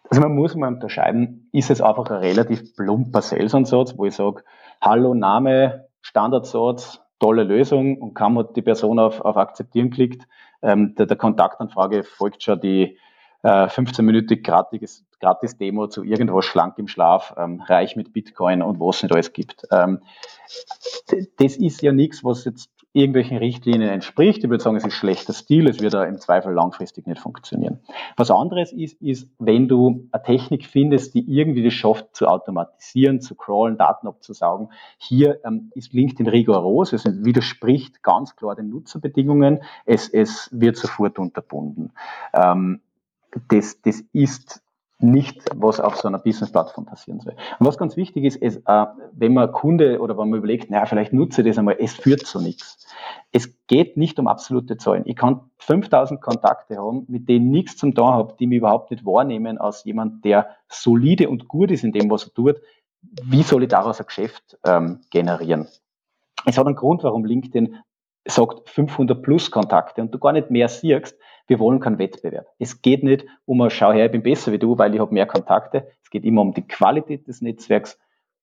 Also 0.10 0.21
man 0.21 0.36
muss 0.36 0.56
mal 0.56 0.67
unterscheiden, 0.67 1.50
ist 1.52 1.69
es 1.69 1.82
einfach 1.82 2.10
ein 2.10 2.19
relativ 2.19 2.76
plumper 2.76 3.21
Sales-Ansatz, 3.21 3.97
wo 3.97 4.06
ich 4.06 4.15
sage, 4.15 4.43
hallo, 4.80 5.13
Name, 5.13 5.88
Standardsatz, 6.02 7.02
tolle 7.19 7.43
Lösung 7.43 7.97
und 7.97 8.13
kaum 8.13 8.38
hat 8.38 8.56
die 8.56 8.62
Person 8.62 9.00
auf, 9.00 9.19
auf 9.21 9.36
Akzeptieren 9.36 9.89
klickt, 9.89 10.28
ähm, 10.62 10.95
der, 10.95 11.08
der 11.08 11.17
Kontaktanfrage 11.17 12.04
folgt 12.04 12.43
schon 12.43 12.62
die 12.62 12.97
äh, 13.43 13.65
15-minütig 13.65 14.43
gratis, 14.43 15.06
gratis 15.19 15.58
Demo 15.58 15.88
zu 15.88 16.04
irgendwas 16.04 16.45
schlank 16.45 16.78
im 16.78 16.88
Schlaf, 16.88 17.34
ähm, 17.38 17.62
reich 17.62 17.95
mit 17.95 18.13
Bitcoin 18.13 18.62
und 18.62 18.80
was 18.80 18.97
es 18.97 19.04
nicht 19.04 19.13
alles 19.13 19.34
gibt. 19.34 19.67
Ähm, 19.71 20.02
das 21.38 21.58
ist 21.58 21.82
ja 21.82 21.91
nichts, 21.91 22.23
was 22.23 22.45
jetzt 22.45 22.69
irgendwelchen 22.98 23.38
Richtlinien 23.38 23.90
entspricht. 23.90 24.44
Ich 24.44 24.50
würde 24.50 24.64
sagen, 24.64 24.76
es 24.76 24.84
ist 24.84 24.94
schlechter 24.94 25.34
Stil, 25.34 25.68
es 25.68 25.80
wird 25.80 25.94
im 25.94 26.18
Zweifel 26.18 26.52
langfristig 26.54 27.06
nicht 27.06 27.22
funktionieren. 27.22 27.80
Was 28.16 28.32
anderes 28.32 28.74
ist, 28.74 29.00
ist, 29.02 29.30
wenn 29.38 29.68
du 29.68 30.08
eine 30.12 30.24
Technik 30.24 30.66
findest, 30.66 31.14
die 31.14 31.24
irgendwie 31.28 31.64
das 31.64 31.74
schafft, 31.74 32.16
zu 32.16 32.28
automatisieren, 32.28 33.22
zu 33.22 33.36
crawlen, 33.36 33.78
Daten 33.78 34.08
abzusaugen. 34.08 34.70
Hier 34.98 35.40
ähm, 35.46 35.72
ist 35.76 35.94
LinkedIn 35.94 36.28
rigoros, 36.28 36.92
es 36.92 37.06
widerspricht 37.06 38.02
ganz 38.02 38.36
klar 38.36 38.56
den 38.56 38.70
Nutzerbedingungen, 38.70 39.62
es, 39.86 40.10
es 40.10 40.50
wird 40.52 40.76
sofort 40.78 41.20
unterbunden. 41.20 41.94
Ähm, 42.34 42.82
das, 43.50 43.82
das 43.82 44.04
ist 44.14 44.64
nicht, 45.00 45.44
was 45.56 45.80
auf 45.80 45.96
so 45.96 46.08
einer 46.08 46.18
Business-Plattform 46.18 46.86
passieren 46.86 47.20
soll. 47.20 47.36
Und 47.60 47.68
was 47.68 47.78
ganz 47.78 47.96
wichtig 47.98 48.24
ist, 48.24 48.38
ist, 48.38 48.62
äh, 48.66 48.86
wenn 49.12 49.34
man 49.34 49.52
Kunde 49.52 50.00
oder 50.00 50.18
wenn 50.18 50.30
man 50.30 50.40
überlegt, 50.40 50.72
naja, 50.72 50.86
vielleicht 50.86 51.14
nutze 51.14 51.42
ich 51.42 51.48
das 51.48 51.58
einmal, 51.60 51.78
es 51.80 51.94
führt 51.94 52.26
zu 52.26 52.42
nichts. 52.42 52.88
Es 53.32 53.56
geht 53.68 53.96
nicht 53.98 54.18
um 54.18 54.28
absolute 54.28 54.78
Zahlen. 54.78 55.04
Ich 55.06 55.16
kann 55.16 55.52
5000 55.60 56.20
Kontakte 56.20 56.78
haben, 56.78 57.06
mit 57.08 57.30
denen 57.30 57.52
nichts 57.52 57.78
zum 57.78 57.94
tun 57.94 58.08
habe, 58.08 58.36
die 58.40 58.48
mich 58.48 58.58
überhaupt 58.58 58.90
nicht 58.90 59.06
wahrnehmen 59.06 59.60
als 59.60 59.84
jemand, 59.84 60.26
der 60.26 60.50
solide 60.68 61.30
und 61.30 61.48
gut 61.48 61.70
ist 61.70 61.84
in 61.84 61.92
dem, 61.92 62.10
was 62.10 62.26
er 62.26 62.34
tut. 62.34 62.60
Wie 63.02 63.44
soll 63.44 63.64
ich 63.64 63.70
daraus 63.70 64.00
ein 64.00 64.08
Geschäft 64.08 64.58
ähm, 64.66 65.02
generieren? 65.12 65.68
Es 66.46 66.58
hat 66.58 66.66
einen 66.66 66.76
Grund, 66.76 67.04
warum 67.04 67.26
LinkedIn 67.26 67.76
sagt 68.28 68.70
500 68.70 69.22
plus 69.22 69.52
Kontakte 69.52 70.02
und 70.02 70.13
du 70.13 70.20
gar 70.20 70.34
nicht 70.34 70.52
mehr 70.52 70.68
siehst, 70.68 71.18
wir 71.48 71.60
wollen 71.60 71.80
keinen 71.80 71.98
Wettbewerb. 71.98 72.48
Es 72.60 72.82
geht 72.82 73.04
nicht 73.04 73.26
um, 73.46 73.70
schau 73.70 73.94
her, 73.94 74.06
ich 74.06 74.12
bin 74.12 74.24
besser 74.24 74.52
wie 74.52 74.60
du, 74.60 74.78
weil 74.78 74.94
ich 74.94 75.00
habe 75.00 75.13
mehr 75.13 75.26
Kontakte. 75.26 75.88
Es 76.04 76.10
geht 76.10 76.26
immer 76.26 76.42
um 76.42 76.54
die 76.54 76.68
Qualität 76.68 77.28
des 77.28 77.42
Netzwerks 77.42 77.98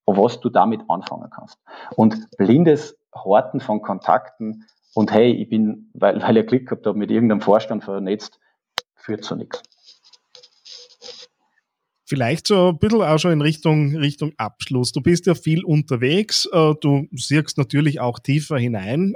und 0.05 0.17
was 0.17 0.41
du 0.41 0.49
damit 0.49 0.81
anfangen 0.89 1.31
kannst. 1.31 1.59
Und 1.97 2.29
blindes 2.39 2.99
Horten 3.15 3.61
von 3.61 3.83
Kontakten 3.83 4.65
und 4.95 5.13
hey, 5.13 5.33
ich 5.33 5.49
bin, 5.49 5.91
weil, 5.93 6.21
weil 6.23 6.37
ihr 6.37 6.45
Glück 6.45 6.67
gehabt 6.67 6.87
habt, 6.87 6.97
mit 6.97 7.11
irgendeinem 7.11 7.41
Vorstand 7.41 7.85
vernetzt, 7.85 8.39
führt 8.95 9.25
zu 9.25 9.37
nichts. 9.37 9.63
Vielleicht 12.07 12.47
so 12.47 12.69
ein 12.69 12.79
bisschen 12.79 13.03
auch 13.03 13.19
schon 13.19 13.33
in 13.33 13.41
Richtung, 13.41 13.97
Richtung 13.97 14.33
Abschluss. 14.37 14.93
Du 14.93 15.01
bist 15.01 15.27
ja 15.27 15.35
viel 15.35 15.65
unterwegs, 15.65 16.47
äh, 16.53 16.75
du 16.81 17.07
siehst 17.13 17.57
natürlich 17.57 18.01
auch 18.01 18.19
tiefer 18.19 18.59
hinein. 18.59 19.15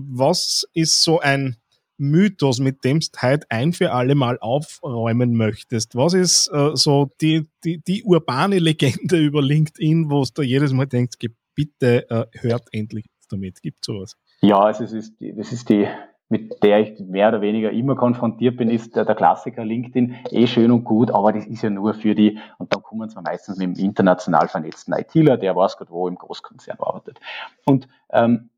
Was 0.00 0.64
ist 0.74 1.02
so 1.02 1.18
ein 1.18 1.56
Mythos, 1.96 2.60
mit 2.60 2.84
dem 2.84 3.00
du 3.00 3.06
heute 3.20 3.46
ein 3.50 3.72
für 3.72 3.90
alle 3.92 4.14
Mal 4.14 4.38
aufräumen 4.38 5.34
möchtest? 5.34 5.96
Was 5.96 6.14
ist 6.14 6.48
äh, 6.52 6.70
so 6.74 7.10
die, 7.20 7.48
die, 7.64 7.82
die 7.82 8.04
urbane 8.04 8.60
Legende 8.60 9.18
über 9.18 9.42
LinkedIn, 9.42 10.08
wo 10.08 10.24
du 10.32 10.42
jedes 10.42 10.72
Mal 10.72 10.86
denkst, 10.86 11.18
bitte 11.56 12.08
äh, 12.10 12.26
hört 12.38 12.68
endlich 12.70 13.06
damit? 13.28 13.60
Gibt 13.60 13.84
sowas? 13.84 14.16
Ja, 14.40 14.60
also 14.60 14.84
es 14.84 14.92
ist 14.92 15.18
die, 15.18 15.34
das 15.34 15.50
ist 15.50 15.68
die, 15.68 15.88
mit 16.28 16.62
der 16.62 16.78
ich 16.78 17.00
mehr 17.00 17.30
oder 17.30 17.40
weniger 17.40 17.72
immer 17.72 17.96
konfrontiert 17.96 18.56
bin, 18.56 18.70
ist 18.70 18.94
der, 18.94 19.04
der 19.04 19.16
Klassiker 19.16 19.64
LinkedIn, 19.64 20.14
eh 20.30 20.46
schön 20.46 20.70
und 20.70 20.84
gut, 20.84 21.10
aber 21.10 21.32
das 21.32 21.44
ist 21.46 21.62
ja 21.62 21.70
nur 21.70 21.94
für 21.94 22.14
die, 22.14 22.38
und 22.58 22.72
dann 22.72 22.84
kommen 22.84 23.12
wir 23.12 23.22
meistens 23.22 23.58
mit 23.58 23.76
dem 23.76 23.84
international 23.84 24.46
vernetzten 24.46 24.94
ITler, 24.94 25.38
der 25.38 25.56
weiß 25.56 25.76
gerade 25.76 25.90
wo 25.90 26.06
im 26.06 26.14
Großkonzern 26.14 26.78
arbeitet. 26.78 27.18
Und 27.64 27.88
ähm, 28.12 28.50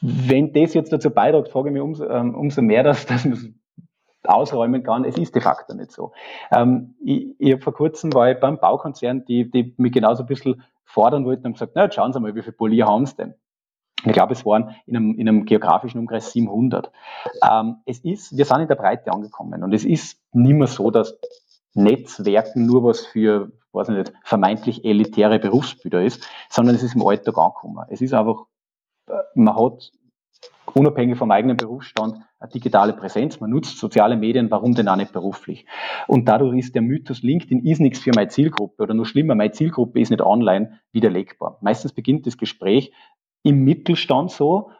wenn 0.00 0.52
das 0.52 0.74
jetzt 0.74 0.92
dazu 0.92 1.10
beiträgt, 1.10 1.48
frage 1.48 1.68
ich 1.68 1.72
mich 1.72 1.82
umso, 1.82 2.08
ähm, 2.08 2.34
umso 2.34 2.62
mehr, 2.62 2.82
dass, 2.82 3.06
dass 3.06 3.24
man 3.24 3.34
es 3.34 3.48
ausräumen 4.24 4.82
kann. 4.82 5.04
Es 5.04 5.16
ist 5.16 5.34
de 5.34 5.42
facto 5.42 5.74
nicht 5.74 5.92
so. 5.92 6.12
Ähm, 6.50 6.94
ich, 7.04 7.34
ich 7.38 7.62
vor 7.62 7.72
kurzem 7.72 8.12
war 8.14 8.30
ich 8.30 8.38
beim 8.38 8.58
Baukonzern, 8.58 9.24
die, 9.24 9.50
die 9.50 9.74
mich 9.76 9.92
genauso 9.92 10.22
ein 10.22 10.26
bisschen 10.26 10.62
fordern 10.84 11.24
wollten 11.24 11.46
und 11.46 11.52
gesagt, 11.54 11.72
na, 11.74 11.90
schauen 11.90 12.12
Sie 12.12 12.20
mal, 12.20 12.34
wie 12.34 12.42
viele 12.42 12.52
Polier 12.52 12.86
haben 12.86 13.06
Sie 13.06 13.16
denn? 13.16 13.34
Ich 14.04 14.12
glaube, 14.12 14.32
es 14.32 14.46
waren 14.46 14.76
in 14.86 14.96
einem, 14.96 15.14
in 15.14 15.28
einem 15.28 15.44
geografischen 15.44 15.98
Umkreis 15.98 16.32
700. 16.32 16.92
Ähm, 17.42 17.76
es 17.84 17.98
ist, 18.00 18.36
wir 18.36 18.44
sind 18.44 18.60
in 18.60 18.68
der 18.68 18.76
Breite 18.76 19.12
angekommen 19.12 19.62
und 19.62 19.72
es 19.74 19.84
ist 19.84 20.20
nicht 20.32 20.54
mehr 20.54 20.68
so, 20.68 20.90
dass 20.90 21.18
Netzwerken 21.74 22.66
nur 22.66 22.84
was 22.84 23.04
für, 23.06 23.50
weiß 23.72 23.88
nicht, 23.88 24.12
vermeintlich 24.22 24.84
elitäre 24.84 25.38
Berufsbilder 25.38 26.02
ist, 26.02 26.26
sondern 26.48 26.76
es 26.76 26.82
ist 26.82 26.94
im 26.94 27.06
Alltag 27.06 27.36
angekommen. 27.36 27.84
Es 27.88 28.00
ist 28.00 28.14
einfach 28.14 28.46
man 29.38 29.56
hat 29.56 29.92
unabhängig 30.74 31.16
vom 31.16 31.30
eigenen 31.30 31.56
Berufsstand 31.56 32.16
eine 32.38 32.50
digitale 32.50 32.92
Präsenz, 32.92 33.40
man 33.40 33.50
nutzt 33.50 33.78
soziale 33.78 34.16
Medien, 34.16 34.50
warum 34.50 34.74
denn 34.74 34.88
auch 34.88 34.96
nicht 34.96 35.12
beruflich? 35.12 35.66
Und 36.06 36.28
dadurch 36.28 36.56
ist 36.56 36.74
der 36.74 36.82
Mythos, 36.82 37.22
LinkedIn 37.22 37.64
ist 37.64 37.80
nichts 37.80 37.98
für 37.98 38.12
meine 38.14 38.28
Zielgruppe 38.28 38.82
oder 38.82 38.94
noch 38.94 39.06
schlimmer, 39.06 39.34
meine 39.34 39.52
Zielgruppe 39.52 40.00
ist 40.00 40.10
nicht 40.10 40.22
online 40.22 40.78
widerlegbar. 40.92 41.58
Meistens 41.62 41.92
beginnt 41.92 42.26
das 42.26 42.38
Gespräch 42.38 42.92
im 43.42 43.64
Mittelstand 43.64 44.30
so 44.30 44.70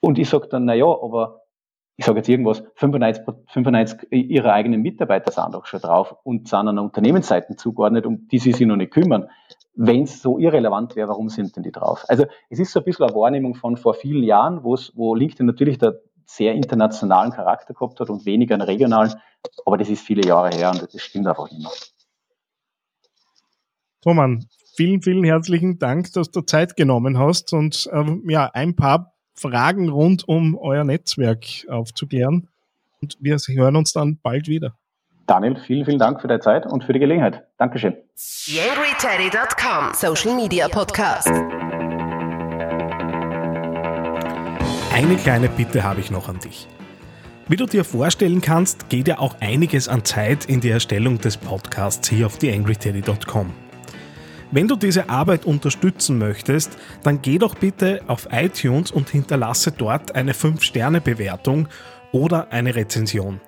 und 0.00 0.18
ich 0.18 0.28
sage 0.28 0.48
dann, 0.48 0.64
na 0.64 0.74
ja, 0.74 0.86
aber 0.86 1.42
ich 1.96 2.06
sage 2.06 2.18
jetzt 2.18 2.28
irgendwas, 2.28 2.62
95, 2.76 3.24
95 3.48 4.10
ihrer 4.10 4.52
eigenen 4.52 4.80
Mitarbeiter 4.80 5.32
sind 5.32 5.54
doch 5.54 5.66
schon 5.66 5.80
drauf 5.80 6.16
und 6.24 6.48
sind 6.48 6.68
an 6.68 6.78
Unternehmensseiten 6.78 7.58
zugeordnet, 7.58 8.06
um 8.06 8.26
die 8.28 8.38
sie 8.38 8.52
sich 8.52 8.66
noch 8.66 8.76
nicht 8.76 8.92
kümmern 8.92 9.28
wenn 9.82 10.02
es 10.02 10.20
so 10.20 10.38
irrelevant 10.38 10.94
wäre, 10.94 11.08
warum 11.08 11.30
sind 11.30 11.56
denn 11.56 11.62
die 11.62 11.72
drauf? 11.72 12.04
Also 12.08 12.26
es 12.50 12.58
ist 12.58 12.70
so 12.70 12.80
ein 12.80 12.84
bisschen 12.84 13.06
eine 13.06 13.14
Wahrnehmung 13.14 13.54
von 13.54 13.78
vor 13.78 13.94
vielen 13.94 14.22
Jahren, 14.22 14.62
wo 14.62 15.14
LinkedIn 15.14 15.46
natürlich 15.46 15.78
der 15.78 16.00
sehr 16.26 16.52
internationalen 16.52 17.32
Charakter 17.32 17.72
gehabt 17.72 17.98
hat 17.98 18.10
und 18.10 18.26
weniger 18.26 18.54
einen 18.54 18.62
regionalen, 18.62 19.14
aber 19.64 19.78
das 19.78 19.88
ist 19.88 20.02
viele 20.02 20.26
Jahre 20.26 20.54
her 20.54 20.70
und 20.70 20.82
das 20.82 21.00
stimmt 21.00 21.26
einfach 21.26 21.50
mehr. 21.50 21.70
Thomas, 24.02 24.46
vielen, 24.76 25.00
vielen 25.00 25.24
herzlichen 25.24 25.78
Dank, 25.78 26.12
dass 26.12 26.30
du 26.30 26.42
Zeit 26.42 26.76
genommen 26.76 27.18
hast 27.18 27.54
und 27.54 27.88
ähm, 27.90 28.28
ja, 28.28 28.50
ein 28.52 28.76
paar 28.76 29.14
Fragen 29.34 29.88
rund 29.88 30.28
um 30.28 30.58
euer 30.58 30.84
Netzwerk 30.84 31.46
aufzuklären. 31.70 32.48
Und 33.00 33.16
wir 33.18 33.38
hören 33.38 33.76
uns 33.76 33.94
dann 33.94 34.18
bald 34.22 34.46
wieder. 34.46 34.76
Daniel, 35.30 35.54
vielen, 35.64 35.84
vielen 35.84 36.00
Dank 36.00 36.20
für 36.20 36.26
deine 36.26 36.40
Zeit 36.40 36.66
und 36.66 36.82
für 36.82 36.92
die 36.92 36.98
Gelegenheit. 36.98 37.44
Dankeschön. 37.56 37.94
YangryTeddy.com 38.46 39.94
Social 39.94 40.34
Media 40.34 40.66
Podcast. 40.66 41.28
Eine 44.92 45.14
kleine 45.22 45.48
Bitte 45.48 45.84
habe 45.84 46.00
ich 46.00 46.10
noch 46.10 46.28
an 46.28 46.40
dich. 46.40 46.66
Wie 47.46 47.54
du 47.54 47.66
dir 47.66 47.84
vorstellen 47.84 48.40
kannst, 48.40 48.88
geht 48.88 49.06
ja 49.06 49.20
auch 49.20 49.36
einiges 49.38 49.88
an 49.88 50.04
Zeit 50.04 50.46
in 50.46 50.60
die 50.60 50.70
Erstellung 50.70 51.20
des 51.20 51.36
Podcasts 51.36 52.08
hier 52.08 52.26
auf 52.26 52.38
theangryteddy.com. 52.38 53.52
Wenn 54.50 54.66
du 54.66 54.74
diese 54.74 55.10
Arbeit 55.10 55.44
unterstützen 55.44 56.18
möchtest, 56.18 56.76
dann 57.04 57.22
geh 57.22 57.38
doch 57.38 57.54
bitte 57.54 58.00
auf 58.08 58.26
iTunes 58.32 58.90
und 58.90 59.08
hinterlasse 59.08 59.70
dort 59.70 60.16
eine 60.16 60.32
5-Sterne-Bewertung 60.32 61.68
oder 62.10 62.50
eine 62.50 62.74
Rezension. 62.74 63.40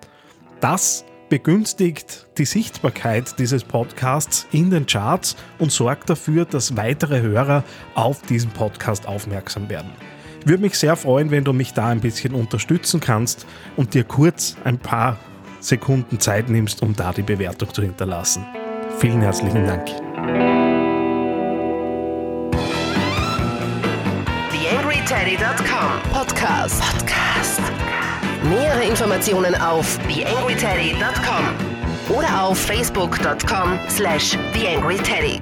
Das 0.60 1.04
begünstigt 1.32 2.26
die 2.36 2.44
Sichtbarkeit 2.44 3.38
dieses 3.38 3.64
Podcasts 3.64 4.46
in 4.52 4.68
den 4.68 4.84
Charts 4.84 5.34
und 5.58 5.72
sorgt 5.72 6.10
dafür, 6.10 6.44
dass 6.44 6.76
weitere 6.76 7.22
Hörer 7.22 7.64
auf 7.94 8.20
diesen 8.20 8.50
Podcast 8.50 9.08
aufmerksam 9.08 9.70
werden. 9.70 9.92
Ich 10.40 10.46
würde 10.46 10.60
mich 10.60 10.74
sehr 10.74 10.94
freuen, 10.94 11.30
wenn 11.30 11.42
du 11.42 11.54
mich 11.54 11.72
da 11.72 11.88
ein 11.88 12.02
bisschen 12.02 12.34
unterstützen 12.34 13.00
kannst 13.00 13.46
und 13.78 13.94
dir 13.94 14.04
kurz 14.04 14.56
ein 14.64 14.78
paar 14.78 15.18
Sekunden 15.58 16.20
Zeit 16.20 16.50
nimmst, 16.50 16.82
um 16.82 16.94
da 16.94 17.14
die 17.14 17.22
Bewertung 17.22 17.72
zu 17.72 17.80
hinterlassen. 17.80 18.44
Vielen 18.98 19.22
herzlichen 19.22 19.66
Dank. 19.66 19.86
TheAngryTeddy.com 24.50 26.12
Podcast. 26.12 26.82
Podcast. 26.82 27.31
Nähere 28.44 28.84
Informationen 28.84 29.54
auf 29.54 29.98
TheAngryTeddy.com 30.08 32.16
oder 32.16 32.42
auf 32.42 32.58
Facebook.com 32.58 33.78
slash 33.88 34.36
TheAngryTeddy. 34.52 35.40